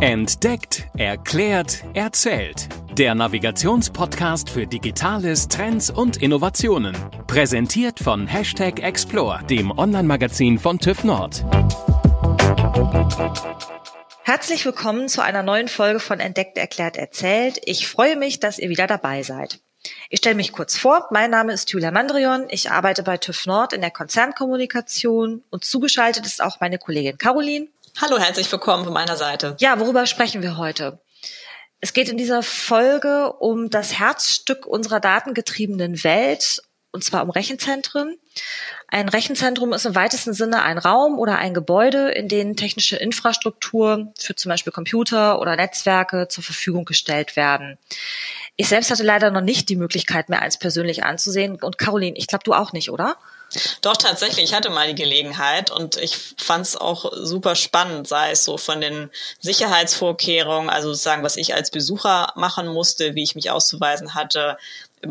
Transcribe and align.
Entdeckt, 0.00 0.84
erklärt, 0.96 1.82
erzählt. 1.92 2.68
Der 2.92 3.16
Navigationspodcast 3.16 4.48
für 4.48 4.64
Digitales, 4.64 5.48
Trends 5.48 5.90
und 5.90 6.18
Innovationen. 6.18 6.96
Präsentiert 7.26 7.98
von 7.98 8.28
Hashtag 8.28 8.80
Explore, 8.80 9.42
dem 9.50 9.76
Online-Magazin 9.76 10.60
von 10.60 10.78
TÜV 10.78 11.02
Nord. 11.02 11.44
Herzlich 14.22 14.64
willkommen 14.64 15.08
zu 15.08 15.20
einer 15.20 15.42
neuen 15.42 15.66
Folge 15.66 15.98
von 15.98 16.20
Entdeckt, 16.20 16.58
erklärt, 16.58 16.96
erzählt. 16.96 17.60
Ich 17.64 17.88
freue 17.88 18.14
mich, 18.14 18.38
dass 18.38 18.60
ihr 18.60 18.68
wieder 18.68 18.86
dabei 18.86 19.24
seid. 19.24 19.58
Ich 20.10 20.18
stelle 20.18 20.36
mich 20.36 20.52
kurz 20.52 20.76
vor. 20.76 21.08
Mein 21.10 21.30
Name 21.30 21.52
ist 21.52 21.70
Julia 21.72 21.90
Mandrion. 21.90 22.46
Ich 22.50 22.70
arbeite 22.70 23.02
bei 23.02 23.16
TÜV 23.16 23.46
Nord 23.46 23.72
in 23.72 23.80
der 23.80 23.90
Konzernkommunikation 23.90 25.42
und 25.50 25.64
zugeschaltet 25.64 26.24
ist 26.24 26.40
auch 26.40 26.60
meine 26.60 26.78
Kollegin 26.78 27.18
Caroline. 27.18 27.66
Hallo, 28.00 28.16
herzlich 28.16 28.50
willkommen 28.52 28.84
von 28.84 28.92
meiner 28.92 29.16
Seite. 29.16 29.56
Ja, 29.58 29.80
worüber 29.80 30.06
sprechen 30.06 30.40
wir 30.40 30.56
heute? 30.56 31.00
Es 31.80 31.92
geht 31.92 32.08
in 32.08 32.16
dieser 32.16 32.44
Folge 32.44 33.32
um 33.32 33.70
das 33.70 33.98
Herzstück 33.98 34.66
unserer 34.66 35.00
datengetriebenen 35.00 36.04
Welt, 36.04 36.62
und 36.92 37.02
zwar 37.02 37.24
um 37.24 37.30
Rechenzentren. 37.30 38.16
Ein 38.86 39.08
Rechenzentrum 39.08 39.72
ist 39.72 39.84
im 39.84 39.96
weitesten 39.96 40.32
Sinne 40.32 40.62
ein 40.62 40.78
Raum 40.78 41.18
oder 41.18 41.38
ein 41.38 41.54
Gebäude, 41.54 42.10
in 42.12 42.28
dem 42.28 42.54
technische 42.54 42.94
Infrastruktur 42.94 44.12
für 44.16 44.36
zum 44.36 44.50
Beispiel 44.50 44.72
Computer 44.72 45.40
oder 45.40 45.56
Netzwerke 45.56 46.28
zur 46.28 46.44
Verfügung 46.44 46.84
gestellt 46.84 47.34
werden. 47.34 47.78
Ich 48.54 48.68
selbst 48.68 48.92
hatte 48.92 49.02
leider 49.02 49.32
noch 49.32 49.40
nicht 49.40 49.68
die 49.68 49.76
Möglichkeit, 49.76 50.28
mir 50.28 50.38
eins 50.38 50.56
persönlich 50.56 51.02
anzusehen. 51.02 51.60
Und 51.60 51.78
Caroline, 51.78 52.16
ich 52.16 52.28
glaube, 52.28 52.44
du 52.44 52.54
auch 52.54 52.72
nicht, 52.72 52.90
oder? 52.90 53.16
Doch, 53.80 53.96
tatsächlich. 53.96 54.44
Ich 54.44 54.54
hatte 54.54 54.70
mal 54.70 54.88
die 54.88 54.94
Gelegenheit 54.94 55.70
und 55.70 55.96
ich 55.96 56.16
fand 56.36 56.66
es 56.66 56.76
auch 56.76 57.10
super 57.14 57.54
spannend, 57.54 58.06
sei 58.06 58.32
es 58.32 58.44
so 58.44 58.58
von 58.58 58.80
den 58.80 59.10
Sicherheitsvorkehrungen, 59.40 60.68
also 60.68 60.88
sozusagen, 60.88 61.22
was 61.22 61.36
ich 61.36 61.54
als 61.54 61.70
Besucher 61.70 62.32
machen 62.36 62.68
musste, 62.68 63.14
wie 63.14 63.22
ich 63.22 63.34
mich 63.34 63.50
auszuweisen 63.50 64.14
hatte. 64.14 64.58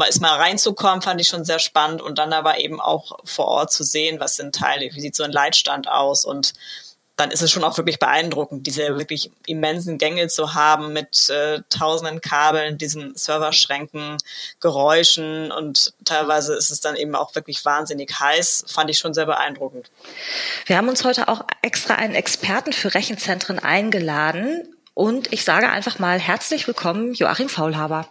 Ist 0.08 0.22
mal 0.22 0.36
reinzukommen, 0.36 1.02
fand 1.02 1.20
ich 1.22 1.30
schon 1.30 1.46
sehr 1.46 1.60
spannend 1.60 2.02
und 2.02 2.20
dann 2.20 2.34
aber 2.34 2.60
eben 2.60 2.80
auch 2.80 3.20
vor 3.24 3.48
Ort 3.48 3.72
zu 3.72 3.84
sehen, 3.84 4.20
was 4.20 4.36
sind 4.36 4.54
Teile, 4.54 4.90
wie 4.94 5.02
sieht 5.02 5.16
so 5.16 5.24
ein 5.24 5.32
Leitstand 5.32 5.88
aus 5.88 6.26
und 6.26 6.54
dann 7.18 7.32
ist 7.32 7.42
es 7.42 7.52
schon 7.52 7.64
auch 7.64 7.78
wirklich 7.78 8.00
beeindruckend, 8.00 8.68
diese 8.68 8.98
wirklich 8.98 9.32
immensen 9.48 9.98
Gänge 9.98 10.28
zu 10.28 10.54
haben 10.54 10.94
mit 10.94 11.30
äh, 11.30 11.62
tausenden 11.70 12.22
Kabeln, 12.22 12.78
diesen 12.78 13.16
Serverschränken, 13.16 14.18
Geräuschen 14.62 15.52
und 15.52 15.94
teilweise 16.06 16.56
ist 16.56 16.70
es 16.70 16.80
dann 16.80 16.96
eben 16.96 17.16
auch 17.16 17.34
wirklich 17.36 17.66
wahnsinnig 17.66 18.18
heiß. 18.20 18.66
Fand 18.68 18.90
ich 18.92 19.00
schon 19.00 19.16
sehr 19.16 19.26
beeindruckend. 19.26 19.90
Wir 20.68 20.78
haben 20.78 20.90
uns 20.90 21.04
heute 21.04 21.28
auch 21.28 21.42
extra 21.64 21.96
einen 21.96 22.16
Experten 22.16 22.72
für 22.72 22.94
Rechenzentren 22.94 23.58
eingeladen 23.58 24.76
und 24.94 25.34
ich 25.34 25.44
sage 25.44 25.70
einfach 25.70 25.98
mal 25.98 26.20
herzlich 26.20 26.68
willkommen, 26.68 27.14
Joachim 27.14 27.50
Faulhaber. 27.50 28.08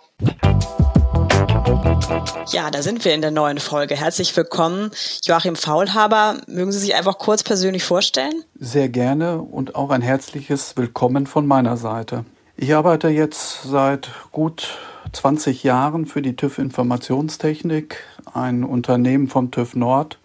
Ja, 2.52 2.70
da 2.70 2.80
sind 2.80 3.04
wir 3.04 3.12
in 3.12 3.20
der 3.20 3.32
neuen 3.32 3.58
Folge. 3.58 3.96
Herzlich 3.96 4.36
willkommen, 4.36 4.92
Joachim 5.24 5.56
Faulhaber. 5.56 6.36
Mögen 6.46 6.70
Sie 6.70 6.78
sich 6.78 6.94
einfach 6.94 7.18
kurz 7.18 7.42
persönlich 7.42 7.82
vorstellen? 7.82 8.44
Sehr 8.58 8.88
gerne 8.88 9.40
und 9.40 9.74
auch 9.74 9.90
ein 9.90 10.00
herzliches 10.00 10.76
Willkommen 10.76 11.26
von 11.26 11.46
meiner 11.46 11.76
Seite. 11.76 12.24
Ich 12.56 12.74
arbeite 12.74 13.08
jetzt 13.08 13.64
seit 13.64 14.10
gut 14.30 14.78
20 15.12 15.64
Jahren 15.64 16.06
für 16.06 16.22
die 16.22 16.36
TÜV 16.36 16.58
Informationstechnik, 16.58 17.98
ein 18.32 18.62
Unternehmen 18.62 19.28
vom 19.28 19.50
TÜV 19.50 19.74
Nord 19.74 20.18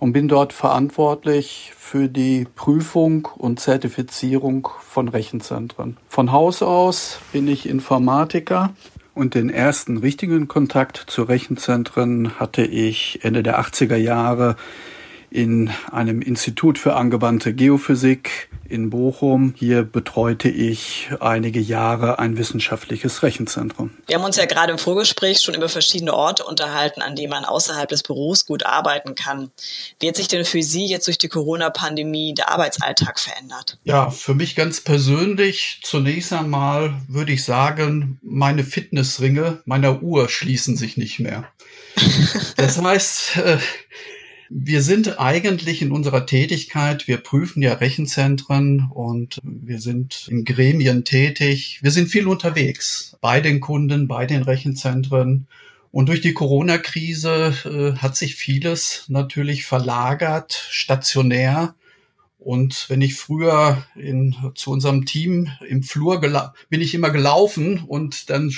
und 0.00 0.12
bin 0.12 0.26
dort 0.26 0.52
verantwortlich 0.52 1.72
für 1.76 2.08
die 2.08 2.46
Prüfung 2.56 3.28
und 3.36 3.60
Zertifizierung 3.60 4.68
von 4.80 5.08
Rechenzentren. 5.08 5.98
Von 6.08 6.32
Haus 6.32 6.62
aus 6.62 7.18
bin 7.32 7.46
ich 7.46 7.68
Informatiker 7.68 8.70
und 9.14 9.34
den 9.34 9.50
ersten 9.50 9.98
richtigen 9.98 10.48
Kontakt 10.48 11.04
zu 11.06 11.22
Rechenzentren 11.22 12.38
hatte 12.38 12.62
ich 12.62 13.20
Ende 13.22 13.42
der 13.42 13.60
80er 13.60 13.96
Jahre 13.96 14.56
in 15.30 15.70
einem 15.92 16.22
Institut 16.22 16.78
für 16.78 16.94
angewandte 16.94 17.54
Geophysik 17.54 18.48
in 18.68 18.90
Bochum. 18.90 19.54
Hier 19.56 19.82
betreute 19.82 20.48
ich 20.48 21.10
einige 21.20 21.60
Jahre 21.60 22.18
ein 22.18 22.36
wissenschaftliches 22.36 23.22
Rechenzentrum. 23.22 23.90
Wir 24.06 24.16
haben 24.16 24.24
uns 24.24 24.36
ja 24.36 24.46
gerade 24.46 24.72
im 24.72 24.78
Vorgespräch 24.78 25.40
schon 25.40 25.54
über 25.54 25.68
verschiedene 25.68 26.14
Orte 26.14 26.44
unterhalten, 26.44 27.02
an 27.02 27.16
denen 27.16 27.30
man 27.30 27.44
außerhalb 27.44 27.88
des 27.88 28.02
Büros 28.02 28.46
gut 28.46 28.64
arbeiten 28.64 29.14
kann. 29.14 29.50
Wie 29.98 30.08
hat 30.08 30.16
sich 30.16 30.28
denn 30.28 30.44
für 30.44 30.62
Sie 30.62 30.86
jetzt 30.86 31.06
durch 31.06 31.18
die 31.18 31.28
Corona-Pandemie 31.28 32.34
der 32.34 32.50
Arbeitsalltag 32.50 33.18
verändert? 33.18 33.78
Ja, 33.84 34.10
für 34.10 34.34
mich 34.34 34.56
ganz 34.56 34.80
persönlich 34.80 35.80
zunächst 35.82 36.32
einmal 36.32 36.94
würde 37.08 37.32
ich 37.32 37.44
sagen, 37.44 38.18
meine 38.22 38.64
Fitnessringe 38.64 39.62
meiner 39.64 40.02
Uhr 40.02 40.28
schließen 40.28 40.76
sich 40.76 40.96
nicht 40.96 41.20
mehr. 41.20 41.44
Das 42.56 42.80
heißt, 42.80 43.36
äh, 43.38 43.58
wir 44.52 44.82
sind 44.82 45.20
eigentlich 45.20 45.80
in 45.80 45.92
unserer 45.92 46.26
Tätigkeit, 46.26 47.06
wir 47.06 47.18
prüfen 47.18 47.62
ja 47.62 47.74
Rechenzentren 47.74 48.90
und 48.92 49.38
wir 49.44 49.80
sind 49.80 50.26
in 50.28 50.44
Gremien 50.44 51.04
tätig. 51.04 51.78
Wir 51.82 51.92
sind 51.92 52.08
viel 52.08 52.26
unterwegs 52.26 53.16
bei 53.20 53.40
den 53.40 53.60
Kunden, 53.60 54.08
bei 54.08 54.26
den 54.26 54.42
Rechenzentren. 54.42 55.46
Und 55.92 56.08
durch 56.08 56.20
die 56.20 56.34
Corona-Krise 56.34 57.54
äh, 57.64 57.98
hat 58.00 58.16
sich 58.16 58.34
vieles 58.34 59.04
natürlich 59.06 59.64
verlagert, 59.64 60.52
stationär. 60.70 61.76
Und 62.40 62.86
wenn 62.88 63.02
ich 63.02 63.14
früher 63.14 63.84
in, 63.94 64.34
zu 64.56 64.72
unserem 64.72 65.06
Team 65.06 65.48
im 65.68 65.84
Flur 65.84 66.20
bin 66.68 66.80
ich 66.80 66.94
immer 66.94 67.10
gelaufen 67.10 67.84
und 67.86 68.30
dann 68.30 68.52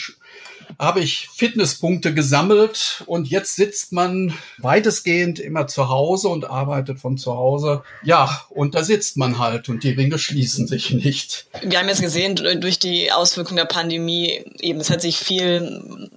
habe 0.78 1.00
ich 1.00 1.28
Fitnesspunkte 1.34 2.15
gesammelt 2.15 3.03
und 3.06 3.28
jetzt 3.28 3.56
sitzt 3.56 3.93
man 3.93 4.37
weitestgehend 4.59 5.38
immer 5.38 5.66
zu 5.66 5.88
Hause 5.88 6.28
und 6.28 6.44
arbeitet 6.44 6.99
von 6.99 7.19
zu 7.19 7.34
Hause. 7.34 7.83
Ja, 8.03 8.44
und 8.50 8.75
da 8.75 8.82
sitzt 8.82 9.16
man 9.16 9.38
halt 9.38 9.69
und 9.69 9.84
die 9.84 9.91
Ringe 9.91 10.19
schließen 10.19 10.66
sich 10.66 10.91
nicht. 10.91 11.47
Wir 11.62 11.78
haben 11.78 11.88
jetzt 11.88 12.03
gesehen, 12.03 12.37
durch 12.37 12.78
die 12.78 13.12
Auswirkungen 13.12 13.56
der 13.56 13.65
Pandemie, 13.65 14.44
eben 14.61 14.81
es 14.81 14.91
hat 14.91 15.00
sich 15.00 15.19
viel 15.19 16.11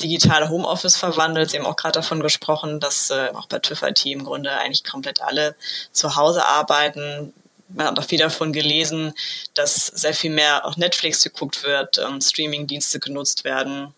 digitale 0.00 0.50
Homeoffice 0.50 0.96
verwandelt. 0.96 1.50
Sie 1.50 1.58
haben 1.58 1.66
auch 1.66 1.76
gerade 1.76 1.94
davon 1.94 2.20
gesprochen, 2.20 2.80
dass 2.80 3.10
äh, 3.10 3.30
auch 3.34 3.46
bei 3.46 3.58
TÜV 3.58 3.82
IT 3.82 4.04
im 4.06 4.24
Grunde 4.24 4.52
eigentlich 4.52 4.84
komplett 4.84 5.22
alle 5.22 5.56
zu 5.92 6.16
Hause 6.16 6.44
arbeiten 6.44 7.32
man 7.74 7.86
hat 7.86 7.98
auch 7.98 8.04
viel 8.04 8.18
davon 8.18 8.52
gelesen, 8.52 9.12
dass 9.54 9.86
sehr 9.86 10.14
viel 10.14 10.30
mehr 10.30 10.66
auch 10.66 10.76
Netflix 10.76 11.22
geguckt 11.22 11.64
wird, 11.64 11.98
ähm, 11.98 12.20
Streaming-Dienste 12.20 13.00
genutzt 13.00 13.44
werden. 13.44 13.94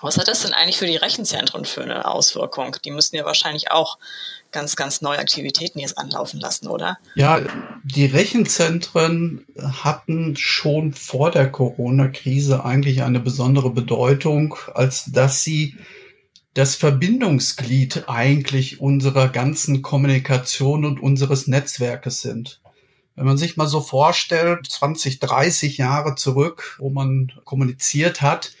Was 0.00 0.16
hat 0.16 0.28
das 0.28 0.42
denn 0.42 0.54
eigentlich 0.54 0.78
für 0.78 0.86
die 0.86 0.96
Rechenzentren 0.96 1.64
für 1.64 1.82
eine 1.82 2.06
Auswirkung? 2.06 2.76
Die 2.84 2.90
müssen 2.90 3.16
ja 3.16 3.24
wahrscheinlich 3.24 3.70
auch 3.70 3.98
ganz, 4.52 4.76
ganz 4.76 5.02
neue 5.02 5.18
Aktivitäten 5.18 5.80
jetzt 5.80 5.98
anlaufen 5.98 6.40
lassen, 6.40 6.68
oder? 6.68 6.98
Ja, 7.14 7.40
die 7.84 8.06
Rechenzentren 8.06 9.44
hatten 9.58 10.34
schon 10.36 10.92
vor 10.92 11.30
der 11.30 11.50
Corona-Krise 11.50 12.64
eigentlich 12.64 13.02
eine 13.02 13.20
besondere 13.20 13.70
Bedeutung, 13.70 14.56
als 14.72 15.04
dass 15.12 15.42
sie 15.42 15.76
das 16.54 16.74
Verbindungsglied 16.74 18.04
eigentlich 18.06 18.80
unserer 18.80 19.28
ganzen 19.28 19.82
Kommunikation 19.82 20.86
und 20.86 21.02
unseres 21.02 21.48
Netzwerkes 21.48 22.22
sind. 22.22 22.60
Wenn 23.16 23.24
man 23.24 23.38
sich 23.38 23.56
mal 23.56 23.66
so 23.66 23.80
vorstellt, 23.80 24.66
20, 24.66 25.20
30 25.20 25.78
Jahre 25.78 26.14
zurück, 26.14 26.76
wo 26.78 26.90
man 26.90 27.32
kommuniziert 27.44 28.20
hat, 28.20 28.52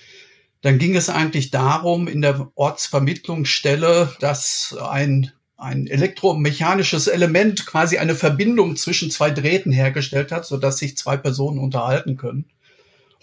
dann 0.62 0.78
ging 0.78 0.96
es 0.96 1.10
eigentlich 1.10 1.50
darum, 1.50 2.08
in 2.08 2.22
der 2.22 2.50
Ortsvermittlungsstelle, 2.54 4.16
dass 4.18 4.74
ein, 4.80 5.30
ein 5.58 5.86
elektromechanisches 5.86 7.06
Element 7.06 7.66
quasi 7.66 7.98
eine 7.98 8.14
Verbindung 8.14 8.76
zwischen 8.76 9.10
zwei 9.10 9.30
Drähten 9.30 9.72
hergestellt 9.72 10.32
hat, 10.32 10.46
sodass 10.46 10.78
sich 10.78 10.96
zwei 10.96 11.18
Personen 11.18 11.58
unterhalten 11.58 12.16
können. 12.16 12.46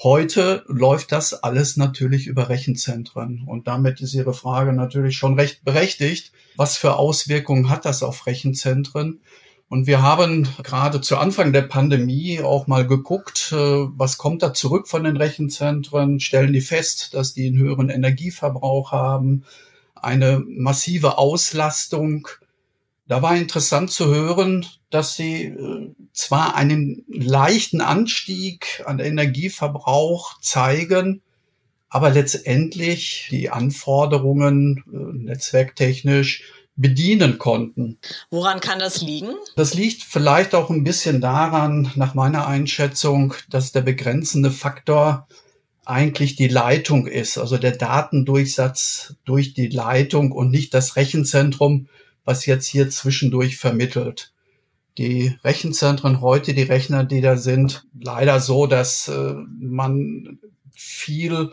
Heute 0.02 0.64
läuft 0.68 1.12
das 1.12 1.34
alles 1.34 1.78
natürlich 1.78 2.28
über 2.28 2.50
Rechenzentren. 2.50 3.44
Und 3.48 3.68
damit 3.68 4.02
ist 4.02 4.14
Ihre 4.14 4.34
Frage 4.34 4.74
natürlich 4.74 5.18
schon 5.18 5.40
recht 5.40 5.64
berechtigt. 5.64 6.32
Was 6.56 6.78
für 6.78 6.96
Auswirkungen 6.96 7.70
hat 7.70 7.86
das 7.86 8.04
auf 8.04 8.28
Rechenzentren? 8.28 9.22
Und 9.70 9.88
wir 9.88 10.02
haben 10.02 10.48
gerade 10.62 11.02
zu 11.02 11.18
Anfang 11.18 11.52
der 11.52 11.64
Pandemie 11.64 12.42
auch 12.42 12.68
mal 12.68 12.86
geguckt, 12.86 13.52
äh, 13.52 13.56
was 13.56 14.18
kommt 14.18 14.44
da 14.44 14.54
zurück 14.54 14.88
von 14.88 15.04
den 15.04 15.18
Rechenzentren, 15.18 16.20
stellen 16.20 16.54
die 16.54 16.62
fest, 16.62 17.14
dass 17.14 17.34
die 17.34 17.48
einen 17.48 17.58
höheren 17.58 17.90
Energieverbrauch 17.90 18.92
haben, 18.92 19.46
eine 19.96 20.44
massive 20.46 21.18
Auslastung. 21.18 22.28
Da 23.08 23.22
war 23.22 23.36
interessant 23.36 23.90
zu 23.90 24.08
hören, 24.08 24.66
dass 24.90 25.16
sie 25.16 25.46
äh, 25.46 25.90
zwar 26.14 26.56
einen 26.56 27.04
leichten 27.08 27.82
Anstieg 27.82 28.84
an 28.86 29.00
Energieverbrauch 29.00 30.40
zeigen, 30.40 31.22
aber 31.90 32.12
letztendlich 32.12 33.28
die 33.32 33.50
Anforderungen 33.50 34.84
äh, 34.92 35.18
netzwerktechnisch 35.26 36.44
bedienen 36.76 37.38
konnten. 37.38 38.00
Woran 38.30 38.60
kann 38.60 38.80
das 38.80 39.02
liegen? 39.02 39.30
Das 39.56 39.74
liegt 39.74 40.04
vielleicht 40.04 40.56
auch 40.56 40.70
ein 40.70 40.84
bisschen 40.84 41.22
daran, 41.22 41.92
nach 41.96 42.14
meiner 42.14 42.48
Einschätzung, 42.48 43.34
dass 43.50 43.72
der 43.72 43.82
begrenzende 43.82 44.52
Faktor 44.52 45.28
eigentlich 45.86 46.36
die 46.36 46.48
Leitung 46.48 47.08
ist, 47.08 47.38
also 47.38 47.58
der 47.58 47.76
Datendurchsatz 47.76 49.16
durch 49.26 49.54
die 49.54 49.68
Leitung 49.68 50.32
und 50.32 50.50
nicht 50.50 50.74
das 50.74 50.96
Rechenzentrum, 50.96 51.88
was 52.24 52.46
jetzt 52.46 52.68
hier 52.68 52.90
zwischendurch 52.90 53.58
vermittelt. 53.58 54.32
Die 54.98 55.36
Rechenzentren 55.44 56.22
heute, 56.22 56.54
die 56.54 56.64
Rechner, 56.64 57.04
die 57.04 57.22
da 57.22 57.36
sind, 57.36 57.86
leider 58.00 58.40
so, 58.40 58.68
dass 58.68 59.08
äh, 59.08 59.34
man 59.60 60.40
viel 60.72 61.52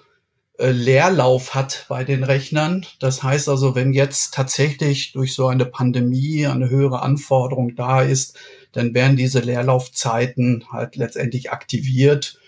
Leerlauf 0.61 1.55
hat 1.55 1.87
bei 1.89 2.05
den 2.05 2.23
Rechnern. 2.23 2.85
Das 2.99 3.23
heißt 3.23 3.49
also, 3.49 3.75
wenn 3.75 3.93
jetzt 3.93 4.35
tatsächlich 4.35 5.13
durch 5.13 5.35
so 5.35 5.49
eine 5.49 5.65
Pandemie 5.65 6.47
eine 6.47 6.69
höhere 6.69 7.03
Anforderung 7.03 7.75
da 7.77 8.03
ist, 8.03 8.39
dann 8.73 8.95
werden 8.95 9.17
diese 9.17 9.41
Leerlaufzeiten 9.41 10.65
halt 10.71 10.97
letztendlich 10.97 11.51
aktiviert. 11.51 12.39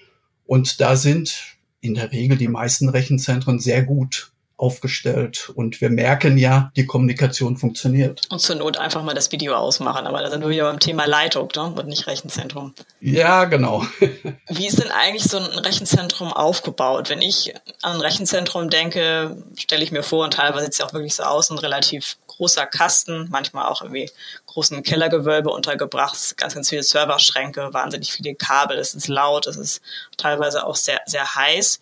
Und 0.47 0.81
da 0.81 0.97
sind 0.97 1.57
in 1.81 1.95
der 1.95 2.13
Regel 2.13 2.37
die 2.37 2.49
meisten 2.49 2.89
Rechenzentren 2.89 3.59
sehr 3.59 3.83
gut 3.83 4.32
aufgestellt. 4.63 5.51
Und 5.55 5.81
wir 5.81 5.91
merken 5.91 6.39
ja, 6.39 6.71
die 6.77 6.87
Kommunikation 6.87 7.57
funktioniert. 7.57 8.23
Und 8.31 8.39
zur 8.39 8.55
Not 8.57 8.79
einfach 8.79 9.03
mal 9.03 9.13
das 9.15 9.33
Video 9.33 9.55
ausmachen. 9.55 10.07
Aber 10.07 10.23
da 10.23 10.31
sind 10.31 10.41
wir 10.41 10.49
wieder 10.51 10.71
beim 10.71 10.79
Thema 10.79 11.05
Leitung 11.05 11.49
ne? 11.57 11.65
und 11.65 11.89
nicht 11.89 12.07
Rechenzentrum. 12.07 12.73
Ja, 13.01 13.45
genau. 13.47 13.85
Wie 14.49 14.67
ist 14.69 14.79
denn 14.79 14.93
eigentlich 14.93 15.25
so 15.25 15.39
ein 15.39 15.59
Rechenzentrum 15.59 16.33
aufgebaut? 16.33 17.11
Wenn 17.11 17.21
ich 17.21 17.53
an 17.83 17.97
ein 17.97 18.01
Rechenzentrum 18.01 18.71
denke, 18.71 19.37
stelle 19.59 19.83
ich 19.83 19.91
mir 19.91 20.05
vor, 20.05 20.25
und 20.25 20.35
teilweise 20.35 20.67
sieht 20.67 20.75
es 20.75 20.79
ja 20.79 20.87
auch 20.87 20.93
wirklich 20.93 21.17
so 21.17 21.25
aus, 21.25 21.51
ein 21.51 21.59
relativ 21.59 22.17
großer 22.29 22.67
Kasten, 22.67 23.29
manchmal 23.31 23.67
auch 23.67 23.83
irgendwie 23.83 24.11
großen 24.47 24.83
Kellergewölbe 24.83 25.51
untergebracht, 25.51 26.37
ganz, 26.37 26.55
ganz 26.55 26.69
viele 26.69 26.83
Serverschränke, 26.83 27.71
wahnsinnig 27.73 28.13
viele 28.13 28.35
Kabel, 28.35 28.79
es 28.79 28.95
ist 28.95 29.09
laut, 29.09 29.47
es 29.47 29.57
ist 29.57 29.83
teilweise 30.17 30.65
auch 30.65 30.77
sehr, 30.77 31.01
sehr 31.07 31.35
heiß 31.35 31.81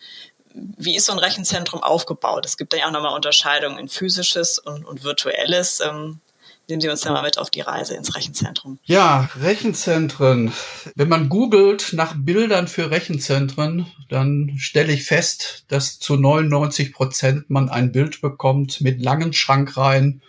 wie 0.55 0.97
ist 0.97 1.07
so 1.07 1.13
ein 1.13 1.19
Rechenzentrum 1.19 1.83
aufgebaut? 1.83 2.47
Es 2.47 2.57
gibt 2.57 2.73
da 2.73 2.77
ja 2.77 2.87
auch 2.87 2.93
nochmal 2.93 3.15
Unterscheidungen 3.15 3.79
in 3.79 3.89
physisches 3.89 4.59
und, 4.59 4.85
und 4.85 5.05
virtuelles. 5.05 5.81
Ähm, 5.81 6.21
nehmen 6.69 6.81
Sie 6.81 6.89
uns 6.89 7.01
da 7.03 7.13
mal 7.13 7.23
mit 7.23 7.39
auf 7.39 7.51
die 7.51 7.61
Reise 7.61 7.95
ins 7.95 8.15
Rechenzentrum. 8.15 8.79
Ja, 8.85 9.29
Rechenzentren. 9.41 10.53
Wenn 10.95 11.09
man 11.09 11.29
googelt 11.29 11.93
nach 11.93 12.15
Bildern 12.17 12.69
für 12.69 12.91
Rechenzentren, 12.91 13.87
dann 14.09 14.55
stelle 14.59 14.93
ich 14.93 15.05
fest, 15.05 15.65
dass 15.69 15.99
zu 15.99 16.17
99 16.17 16.93
Prozent 16.93 17.51
man 17.51 17.69
ein 17.69 17.93
Bild 17.93 18.21
bekommt 18.21 18.81
mit 18.81 19.03
langen 19.03 19.33
Schrankreihen, 19.33 20.23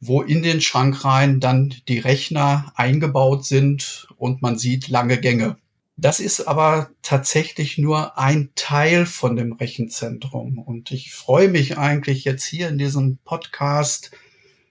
wo 0.00 0.22
in 0.22 0.42
den 0.42 0.60
Schrankreihen 0.60 1.40
dann 1.40 1.74
die 1.88 1.98
Rechner 1.98 2.72
eingebaut 2.74 3.44
sind 3.44 4.08
und 4.16 4.42
man 4.42 4.58
sieht 4.58 4.88
lange 4.88 5.18
Gänge. 5.18 5.56
Das 6.00 6.18
ist 6.18 6.48
aber 6.48 6.88
tatsächlich 7.02 7.76
nur 7.76 8.16
ein 8.18 8.48
Teil 8.54 9.04
von 9.04 9.36
dem 9.36 9.52
Rechenzentrum. 9.52 10.58
Und 10.58 10.92
ich 10.92 11.12
freue 11.12 11.48
mich 11.48 11.76
eigentlich 11.76 12.24
jetzt 12.24 12.44
hier 12.44 12.68
in 12.68 12.78
diesem 12.78 13.18
Podcast 13.18 14.10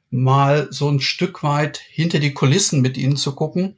mal 0.09 0.69
so 0.71 0.89
ein 0.89 0.99
Stück 0.99 1.43
weit 1.43 1.77
hinter 1.87 2.17
die 2.17 2.33
Kulissen 2.33 2.81
mit 2.81 2.97
Ihnen 2.97 3.15
zu 3.15 3.35
gucken. 3.35 3.77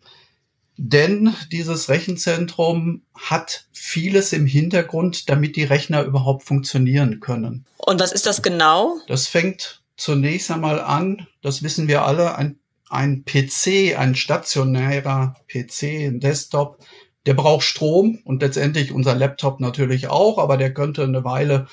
Denn 0.78 1.36
dieses 1.52 1.90
Rechenzentrum 1.90 3.02
hat 3.14 3.68
vieles 3.74 4.32
im 4.32 4.46
Hintergrund, 4.46 5.30
damit 5.30 5.58
die 5.58 5.66
Rechner 5.66 6.04
überhaupt 6.04 6.44
funktionieren 6.44 7.20
können. 7.20 7.66
Und 7.78 8.00
was 8.00 8.14
ist 8.14 8.28
das 8.28 8.42
genau? 8.42 8.96
Das 9.08 9.28
fängt 9.28 9.82
zunächst 9.98 10.50
einmal 10.52 10.80
an, 10.80 11.28
das 11.42 11.64
wissen 11.64 11.90
wir 11.90 12.06
alle, 12.06 12.36
ein, 12.36 12.60
ein 12.90 13.26
PC, 13.26 13.98
ein 13.98 14.16
stationärer 14.16 15.36
PC, 15.50 15.84
ein 16.08 16.22
Desktop, 16.22 16.80
der 17.26 17.34
braucht 17.34 17.64
Strom 17.64 18.20
und 18.24 18.42
letztendlich 18.42 18.92
unser 18.92 19.16
Laptop 19.16 19.60
natürlich 19.60 20.08
auch, 20.08 20.38
aber 20.38 20.58
der 20.58 20.74
könnte 20.74 21.04
eine 21.04 21.24
Weile 21.24 21.68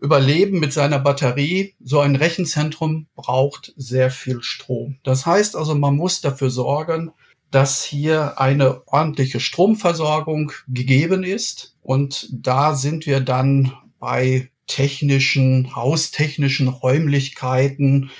überleben 0.00 0.60
mit 0.60 0.72
seiner 0.72 0.98
Batterie. 0.98 1.74
So 1.82 2.00
ein 2.00 2.16
Rechenzentrum 2.16 3.06
braucht 3.14 3.72
sehr 3.76 4.10
viel 4.10 4.42
Strom. 4.42 4.98
Das 5.02 5.24
heißt 5.24 5.56
also, 5.56 5.74
man 5.74 5.96
muss 5.96 6.20
dafür 6.20 6.50
sorgen, 6.50 7.12
dass 7.50 7.84
hier 7.84 8.40
eine 8.40 8.82
ordentliche 8.86 9.40
Stromversorgung 9.40 10.52
gegeben 10.68 11.22
ist. 11.22 11.76
Und 11.82 12.28
da 12.32 12.74
sind 12.74 13.06
wir 13.06 13.20
dann 13.20 13.72
bei 13.98 14.50
technischen, 14.66 15.74
haustechnischen 15.76 16.68
Räumlichkeiten, 16.68 18.10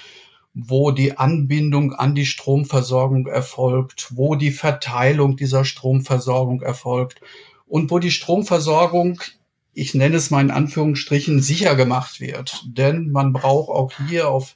wo 0.54 0.92
die 0.92 1.18
Anbindung 1.18 1.92
an 1.92 2.14
die 2.14 2.26
Stromversorgung 2.26 3.26
erfolgt, 3.26 4.08
wo 4.14 4.36
die 4.36 4.52
Verteilung 4.52 5.36
dieser 5.36 5.64
Stromversorgung 5.64 6.62
erfolgt 6.62 7.20
und 7.66 7.90
wo 7.90 7.98
die 7.98 8.12
Stromversorgung, 8.12 9.20
ich 9.72 9.94
nenne 9.94 10.16
es 10.16 10.30
mal 10.30 10.40
in 10.40 10.52
Anführungsstrichen, 10.52 11.42
sicher 11.42 11.74
gemacht 11.74 12.20
wird. 12.20 12.64
Denn 12.68 13.10
man 13.10 13.32
braucht 13.32 13.68
auch 13.68 13.92
hier 14.08 14.28
auf 14.28 14.54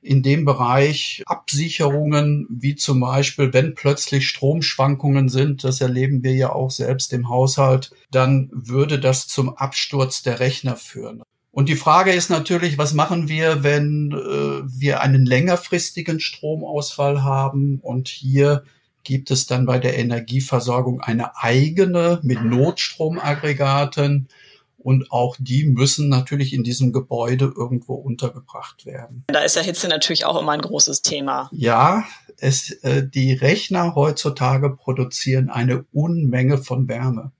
in 0.00 0.22
dem 0.22 0.44
Bereich 0.44 1.22
Absicherungen, 1.26 2.46
wie 2.50 2.74
zum 2.74 3.00
Beispiel, 3.00 3.52
wenn 3.52 3.74
plötzlich 3.74 4.28
Stromschwankungen 4.28 5.28
sind, 5.28 5.62
das 5.62 5.80
erleben 5.80 6.24
wir 6.24 6.34
ja 6.34 6.52
auch 6.52 6.70
selbst 6.70 7.12
im 7.12 7.28
Haushalt, 7.28 7.92
dann 8.10 8.50
würde 8.52 8.98
das 8.98 9.28
zum 9.28 9.56
Absturz 9.56 10.22
der 10.22 10.40
Rechner 10.40 10.76
führen. 10.76 11.22
Und 11.52 11.68
die 11.68 11.76
Frage 11.76 12.12
ist 12.12 12.30
natürlich, 12.30 12.78
was 12.78 12.94
machen 12.94 13.28
wir, 13.28 13.62
wenn 13.62 14.10
äh, 14.10 14.62
wir 14.66 15.02
einen 15.02 15.26
längerfristigen 15.26 16.18
Stromausfall 16.18 17.22
haben? 17.22 17.78
Und 17.80 18.08
hier 18.08 18.64
gibt 19.04 19.30
es 19.30 19.46
dann 19.46 19.66
bei 19.66 19.78
der 19.78 19.98
Energieversorgung 19.98 21.02
eine 21.02 21.36
eigene 21.36 22.20
mit 22.22 22.42
Notstromaggregaten. 22.42 24.28
Und 24.78 25.12
auch 25.12 25.36
die 25.38 25.64
müssen 25.64 26.08
natürlich 26.08 26.54
in 26.54 26.64
diesem 26.64 26.90
Gebäude 26.90 27.52
irgendwo 27.54 27.94
untergebracht 27.94 28.86
werden. 28.86 29.24
Da 29.26 29.40
ist 29.40 29.54
ja 29.54 29.62
Hitze 29.62 29.88
natürlich 29.88 30.24
auch 30.24 30.40
immer 30.40 30.52
ein 30.52 30.62
großes 30.62 31.02
Thema. 31.02 31.50
Ja, 31.52 32.04
es, 32.38 32.70
äh, 32.82 33.06
die 33.06 33.34
Rechner 33.34 33.94
heutzutage 33.94 34.70
produzieren 34.70 35.50
eine 35.50 35.84
Unmenge 35.92 36.56
von 36.56 36.88
Wärme 36.88 37.30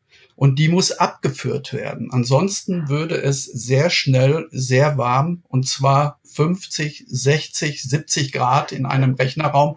und 0.43 0.59
die 0.59 0.67
muss 0.67 0.91
abgeführt 0.91 1.73
werden. 1.73 2.09
Ansonsten 2.11 2.89
würde 2.89 3.15
es 3.15 3.45
sehr 3.45 3.91
schnell 3.91 4.49
sehr 4.51 4.99
warm 4.99 5.45
und 5.47 5.69
zwar 5.69 6.19
50, 6.25 7.05
60, 7.07 7.81
70 7.81 8.33
Grad 8.33 8.73
in 8.73 8.85
einem 8.85 9.15
Rechnerraum, 9.15 9.77